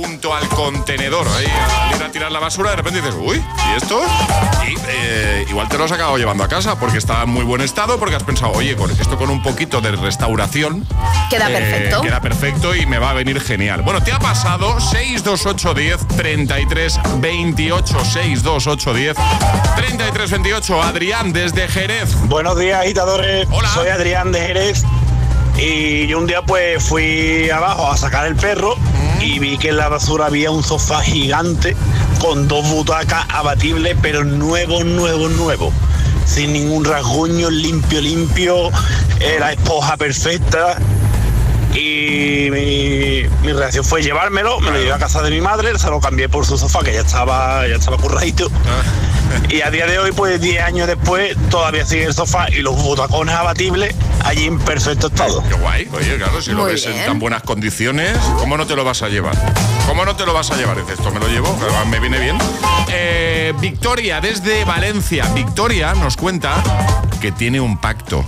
junto 0.04 0.34
al 0.34 0.48
contenedor. 0.48 1.26
Ahí, 1.36 1.46
a 2.02 2.10
tirar 2.10 2.30
la 2.30 2.40
basura, 2.40 2.70
de 2.70 2.76
repente 2.76 3.00
dices, 3.00 3.16
uy, 3.18 3.42
¿y 3.70 3.76
esto? 3.76 4.00
Y 4.68 4.76
eh, 4.88 5.46
igual 5.48 5.68
te 5.68 5.78
lo 5.78 5.84
has 5.84 5.92
acabado 5.92 6.16
llevando 6.18 6.44
a 6.44 6.48
casa 6.48 6.78
porque 6.78 6.98
está 6.98 7.22
en 7.22 7.30
muy 7.30 7.44
buen 7.44 7.60
estado, 7.60 7.98
porque 7.98 8.14
has 8.14 8.22
pensado, 8.22 8.52
oye, 8.52 8.76
con 8.76 8.90
esto 8.90 9.16
con 9.16 9.30
un 9.30 9.42
poquito 9.42 9.80
de 9.80 9.92
restauración. 9.92 10.86
Queda 11.30 11.50
eh, 11.50 11.52
perfecto. 11.52 12.02
Queda 12.02 12.20
perfecto 12.20 12.74
y 12.74 12.86
me 12.86 12.98
va 12.98 13.10
a 13.10 13.12
venir 13.14 13.40
genial. 13.40 13.82
Bueno, 13.82 14.02
te 14.02 14.12
ha 14.12 14.18
pasado 14.18 14.78
62810 14.80 16.16
33 16.16 17.00
28 17.20 18.04
62810 18.04 19.16
33 19.76 20.30
28. 20.30 20.82
Adrián 20.82 21.32
desde 21.32 21.68
Jerez. 21.68 22.14
Buenos 22.26 22.58
días, 22.58 22.80
agitadores. 22.80 23.48
Soy 23.72 23.88
Adrián 23.88 24.32
de 24.32 24.40
Jerez. 24.40 24.84
Y 25.56 26.06
yo 26.08 26.18
un 26.18 26.26
día 26.26 26.42
pues 26.42 26.82
fui 26.82 27.48
abajo 27.48 27.90
a 27.90 27.96
sacar 27.96 28.26
el 28.26 28.34
perro 28.34 28.76
y 29.24 29.38
vi 29.38 29.56
que 29.56 29.70
en 29.70 29.78
la 29.78 29.88
basura 29.88 30.26
había 30.26 30.50
un 30.50 30.62
sofá 30.62 31.00
gigante 31.00 31.74
con 32.20 32.46
dos 32.46 32.68
butacas 32.70 33.24
abatibles, 33.30 33.96
pero 34.02 34.22
nuevo, 34.22 34.84
nuevo, 34.84 35.28
nuevo. 35.28 35.72
Sin 36.26 36.52
ningún 36.52 36.84
rasguño, 36.84 37.50
limpio, 37.50 38.00
limpio. 38.00 38.70
la 39.38 39.52
esposa 39.52 39.96
perfecta. 39.96 40.78
Y 41.74 42.48
mi, 42.50 43.22
mi 43.42 43.52
reacción 43.52 43.84
fue 43.84 44.02
llevármelo, 44.02 44.60
me 44.60 44.70
lo 44.70 44.78
llevé 44.78 44.92
a 44.92 44.98
casa 44.98 45.22
de 45.22 45.30
mi 45.30 45.40
madre, 45.40 45.76
se 45.78 45.90
lo 45.90 46.00
cambié 46.00 46.28
por 46.28 46.46
su 46.46 46.56
sofá, 46.56 46.80
que 46.84 46.92
ya 46.92 47.00
estaba, 47.00 47.66
ya 47.66 47.76
estaba 47.76 47.96
curradito. 47.96 48.48
Y 49.48 49.62
a 49.62 49.70
día 49.70 49.86
de 49.86 49.98
hoy, 49.98 50.12
pues 50.12 50.40
10 50.40 50.62
años 50.62 50.86
después, 50.86 51.36
todavía 51.50 51.84
sigue 51.84 52.04
el 52.04 52.14
sofá 52.14 52.48
y 52.50 52.56
los 52.62 52.76
butacones 52.80 53.34
abatibles 53.34 53.94
allí 54.24 54.44
en 54.46 54.58
perfecto 54.58 55.08
estado. 55.08 55.42
Qué 55.48 55.54
guay. 55.54 55.88
Oye, 55.92 56.16
claro, 56.16 56.40
si 56.40 56.52
lo 56.52 56.58
Muy 56.62 56.72
ves 56.72 56.86
en 56.86 56.92
bien. 56.92 57.06
tan 57.06 57.18
buenas 57.18 57.42
condiciones, 57.42 58.16
¿cómo 58.38 58.56
no 58.56 58.66
te 58.66 58.76
lo 58.76 58.84
vas 58.84 59.02
a 59.02 59.08
llevar? 59.08 59.34
¿Cómo 59.88 60.04
no 60.04 60.14
te 60.14 60.24
lo 60.24 60.32
vas 60.32 60.50
a 60.52 60.56
llevar? 60.56 60.76
Dices, 60.76 60.98
esto 60.98 61.10
me 61.10 61.18
lo 61.18 61.26
llevo, 61.28 61.58
me 61.90 61.98
viene 61.98 62.20
bien. 62.20 62.38
Eh, 62.88 63.52
Victoria, 63.60 64.20
desde 64.20 64.64
Valencia. 64.64 65.26
Victoria 65.34 65.94
nos 65.94 66.16
cuenta 66.16 66.62
que 67.20 67.32
tiene 67.32 67.60
un 67.60 67.78
pacto. 67.78 68.24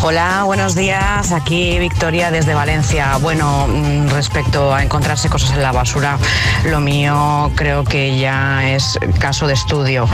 Hola, 0.00 0.44
buenos 0.44 0.76
días. 0.76 1.32
Aquí 1.32 1.76
Victoria 1.80 2.30
desde 2.30 2.54
Valencia. 2.54 3.16
Bueno, 3.20 3.66
mm, 3.66 4.10
respecto 4.10 4.72
a 4.72 4.84
encontrarse 4.84 5.28
cosas 5.28 5.50
en 5.50 5.62
la 5.62 5.72
basura, 5.72 6.18
lo 6.66 6.78
mío 6.78 7.50
creo 7.56 7.82
que 7.82 8.16
ya 8.16 8.70
es 8.70 8.96
caso 9.18 9.48
de 9.48 9.54
estudio. 9.54 10.08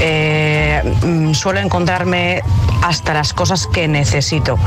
Eh, 0.00 0.82
mm, 1.02 1.34
suelo 1.34 1.60
encontrarme 1.60 2.42
hasta 2.82 3.12
las 3.12 3.34
cosas 3.34 3.66
que 3.66 3.88
necesito. 3.88 4.58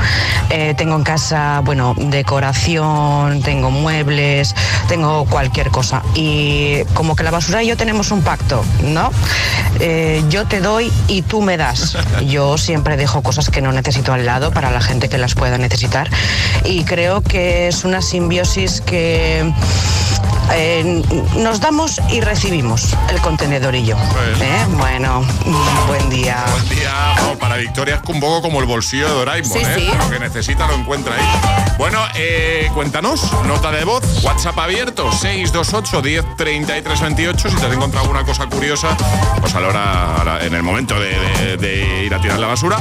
Eh, 0.49 0.75
tengo 0.77 0.95
en 0.95 1.03
casa, 1.03 1.61
bueno, 1.63 1.95
decoración, 1.97 3.41
tengo 3.41 3.71
muebles, 3.71 4.53
tengo 4.87 5.25
cualquier 5.25 5.71
cosa. 5.71 6.03
Y 6.13 6.83
como 6.93 7.15
que 7.15 7.23
la 7.23 7.31
basura 7.31 7.63
y 7.63 7.67
yo 7.67 7.77
tenemos 7.77 8.11
un 8.11 8.21
pacto, 8.21 8.63
¿no? 8.83 9.11
Eh, 9.79 10.23
yo 10.29 10.45
te 10.45 10.59
doy 10.59 10.91
y 11.07 11.23
tú 11.23 11.41
me 11.41 11.57
das. 11.57 11.97
Yo 12.27 12.57
siempre 12.57 12.97
dejo 12.97 13.23
cosas 13.23 13.49
que 13.49 13.61
no 13.61 13.71
necesito 13.71 14.13
al 14.13 14.25
lado 14.25 14.51
para 14.59 14.71
la 14.71 14.81
gente 14.81 15.07
que 15.07 15.17
las 15.17 15.35
pueda 15.35 15.57
necesitar. 15.57 16.09
Y 16.65 16.83
creo 16.83 17.21
que 17.21 17.69
es 17.69 17.85
una 17.85 18.01
simbiosis 18.01 18.81
que 18.81 19.49
eh, 20.51 21.01
nos 21.37 21.61
damos 21.61 22.01
y 22.09 22.19
recibimos 22.19 22.93
el 23.09 23.21
contenedor 23.21 23.73
y 23.75 23.85
yo. 23.85 23.95
¿Eh? 23.95 24.65
Bueno, 24.77 25.23
buen 25.87 26.09
día. 26.09 26.43
Buen 26.51 26.77
día. 26.77 27.13
Bueno, 27.21 27.39
para 27.39 27.55
Victoria 27.55 28.01
es 28.03 28.09
un 28.09 28.19
poco 28.19 28.41
como 28.41 28.59
el 28.59 28.65
bolsillo 28.65 29.07
de 29.07 29.13
Doraemon, 29.13 29.49
Sí, 29.49 29.59
¿eh? 29.59 29.75
sí. 29.77 29.91
Lo 29.97 30.09
que 30.09 30.19
necesita 30.19 30.67
lo 30.67 30.75
encuentra 30.75 31.15
ahí. 31.15 31.75
Bueno, 31.77 31.99
eh, 32.15 32.69
cuéntanos, 32.73 33.31
nota 33.45 33.71
de 33.71 33.85
voz, 33.85 34.03
WhatsApp 34.25 34.59
abierto, 34.59 35.09
628 35.09 36.01
10 36.01 36.35
33 36.35 36.99
28. 37.01 37.49
Si 37.49 37.55
te 37.55 37.65
has 37.65 37.71
encontrado 37.71 38.07
alguna 38.07 38.25
cosa 38.25 38.45
curiosa, 38.47 38.89
pues 39.39 39.55
a 39.55 39.61
la 39.61 39.67
hora, 39.69 40.15
a 40.17 40.23
la- 40.25 40.39
en 40.45 40.53
el 40.53 40.63
momento 40.63 40.99
de, 40.99 41.11
de- 41.17 41.55
de 41.57 42.03
ir 42.03 42.13
a 42.13 42.19
tirar 42.19 42.39
la 42.39 42.47
basura. 42.47 42.77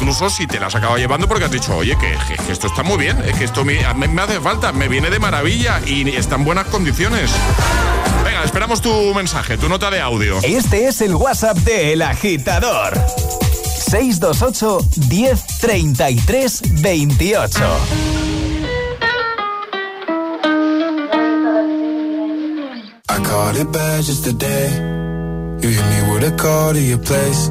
Incluso 0.00 0.30
si 0.30 0.46
te 0.46 0.58
la 0.58 0.68
has 0.68 0.74
acabado 0.74 0.96
llevando 0.96 1.28
porque 1.28 1.44
has 1.44 1.50
dicho, 1.50 1.76
oye, 1.76 1.94
que, 1.98 2.16
esto 2.50 2.68
está 2.68 2.82
muy 2.82 2.96
bien, 2.96 3.22
es 3.22 3.36
que 3.36 3.44
esto 3.44 3.66
me, 3.66 3.84
hace 3.84 4.40
falta, 4.40 4.72
me 4.72 4.88
viene 4.88 5.10
de 5.10 5.18
maravilla 5.18 5.82
y 5.84 6.08
está 6.08 6.36
en 6.36 6.44
buenas 6.44 6.68
condiciones. 6.68 7.30
Venga, 8.24 8.42
esperamos 8.42 8.80
tu 8.80 9.12
mensaje, 9.14 9.58
tu 9.58 9.68
nota 9.68 9.90
de 9.90 10.00
audio. 10.00 10.38
Este 10.42 10.88
es 10.88 11.02
el 11.02 11.14
WhatsApp 11.14 11.58
de 11.58 11.92
El 11.92 12.00
Agitador. 12.00 12.94
628 13.90 14.78
10 15.08 15.46
33 15.60 16.62
28. 16.80 17.60
I 23.06 23.22
caught 23.22 23.56
it 23.56 23.70
bad 23.70 24.02
just 24.02 24.24
today. 24.24 24.70
You 25.60 25.68
hit 25.68 25.84
me 25.84 26.10
with 26.10 26.24
a 26.24 26.34
call 26.38 26.72
to 26.72 26.80
your 26.80 26.96
place. 26.96 27.50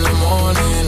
In 0.00 0.06
the 0.06 0.12
morning, 0.14 0.79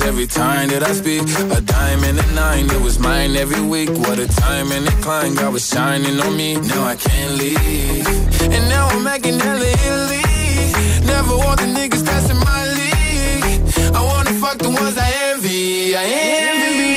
of 0.00 0.06
every 0.06 0.26
time 0.26 0.68
that 0.68 0.82
I 0.82 0.92
speak. 0.92 1.22
A 1.56 1.60
dime 1.60 2.04
and 2.04 2.18
a 2.18 2.26
nine, 2.34 2.66
it 2.70 2.80
was 2.82 2.98
mine 2.98 3.36
every 3.36 3.60
week. 3.60 3.90
What 3.90 4.18
a 4.18 4.26
time 4.26 4.70
and 4.72 4.86
a 4.86 4.94
climb, 5.02 5.34
God 5.34 5.52
was 5.52 5.66
shining 5.68 6.20
on 6.20 6.36
me. 6.36 6.56
Now 6.56 6.84
I 6.84 6.96
can't 6.96 7.32
leave. 7.38 8.06
And 8.54 8.64
now 8.68 8.88
I'm 8.88 9.02
making 9.04 9.38
hella 9.38 9.68
Italy. 9.86 10.24
Never 11.06 11.34
want 11.44 11.60
the 11.60 11.68
niggas 11.78 12.30
in 12.32 12.38
my 12.50 12.62
league. 12.78 13.60
I 13.98 14.00
wanna 14.10 14.34
fuck 14.42 14.58
the 14.58 14.70
ones 14.70 14.96
I 15.06 15.08
envy. 15.30 15.96
I 15.96 16.04
envy. 16.46 16.88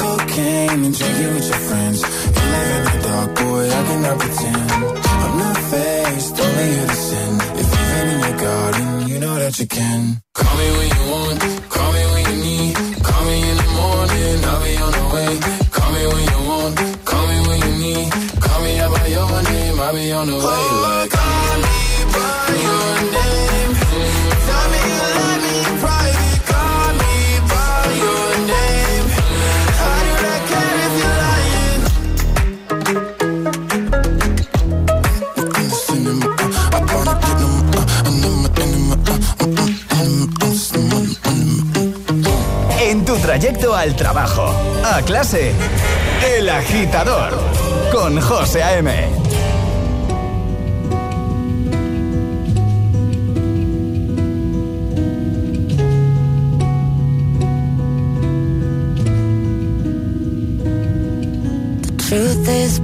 Cocaine 0.00 0.84
and 0.86 0.94
drinking 0.98 1.34
with 1.34 1.48
your 1.52 1.62
friends. 1.68 1.98
You 2.36 2.44
live 2.54 2.70
in 2.76 2.82
the 2.84 2.96
dark, 3.08 3.30
boy, 3.40 3.64
I 3.78 3.80
cannot 3.88 4.18
pretend. 4.22 4.70
I'm 5.24 5.34
not 5.44 5.58
faced, 5.70 6.40
only 6.44 6.66
here 6.74 6.86
to 6.86 6.98
sin. 7.08 7.32
If 7.60 7.68
you've 7.74 7.92
in 8.12 8.20
your 8.26 8.36
garden, 8.46 9.08
you 9.08 9.18
know 9.20 9.34
that 9.36 9.58
you 9.58 9.66
can. 9.66 10.27
En 42.80 43.04
tu 43.04 43.16
trayecto 43.18 43.72
al 43.76 43.94
trabajo, 43.94 44.52
a 44.84 45.00
clase, 45.02 45.52
El 46.36 46.48
Agitador, 46.48 47.34
con 47.92 48.20
José 48.20 48.64
A.M. 48.64 49.17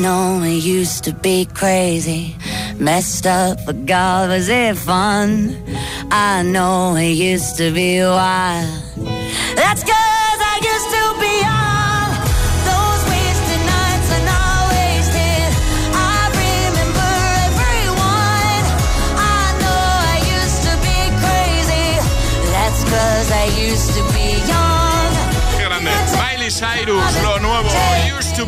know 0.00 0.38
we 0.40 0.54
used 0.54 1.04
to 1.04 1.12
be 1.12 1.46
crazy. 1.46 2.36
Messed 2.78 3.26
up, 3.26 3.58
but 3.66 3.86
God, 3.86 4.28
was 4.28 4.48
it 4.48 4.76
fun? 4.76 5.56
I 6.10 6.42
know 6.42 6.92
we 6.94 7.12
used 7.12 7.56
to 7.56 7.72
be 7.72 8.00
wild. 8.00 8.68
Let's 9.56 9.82
go! 9.84 10.07
to. 28.38 28.46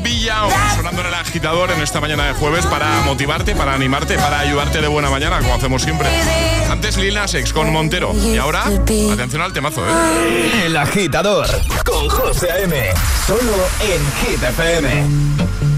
Sonando 0.76 1.01
en 1.01 1.09
el 1.09 1.14
agitador 1.14 1.70
en 1.72 1.80
esta 1.82 2.01
mañana 2.01 2.26
de 2.26 2.34
jueves 2.34 2.64
para 2.66 3.01
motivarte, 3.01 3.57
para 3.57 3.74
animarte, 3.74 4.16
para 4.16 4.38
ayudarte 4.38 4.80
de 4.80 4.86
buena 4.86 5.11
mañana, 5.11 5.38
como 5.41 5.55
hacemos 5.55 5.82
siempre. 5.82 6.09
Antes 6.70 6.97
Lila 6.97 7.26
Sex 7.26 7.53
con 7.53 7.72
Montero. 7.72 8.14
Y 8.14 8.36
ahora, 8.36 8.64
atención 8.66 9.43
al 9.43 9.53
temazo, 9.53 9.84
¿eh? 9.84 10.66
El 10.66 10.76
agitador 10.76 11.49
con 11.84 12.09
José 12.09 12.49
M. 12.62 12.76
Solo 13.26 13.55
en 13.80 14.38
GTPM. 14.38 15.69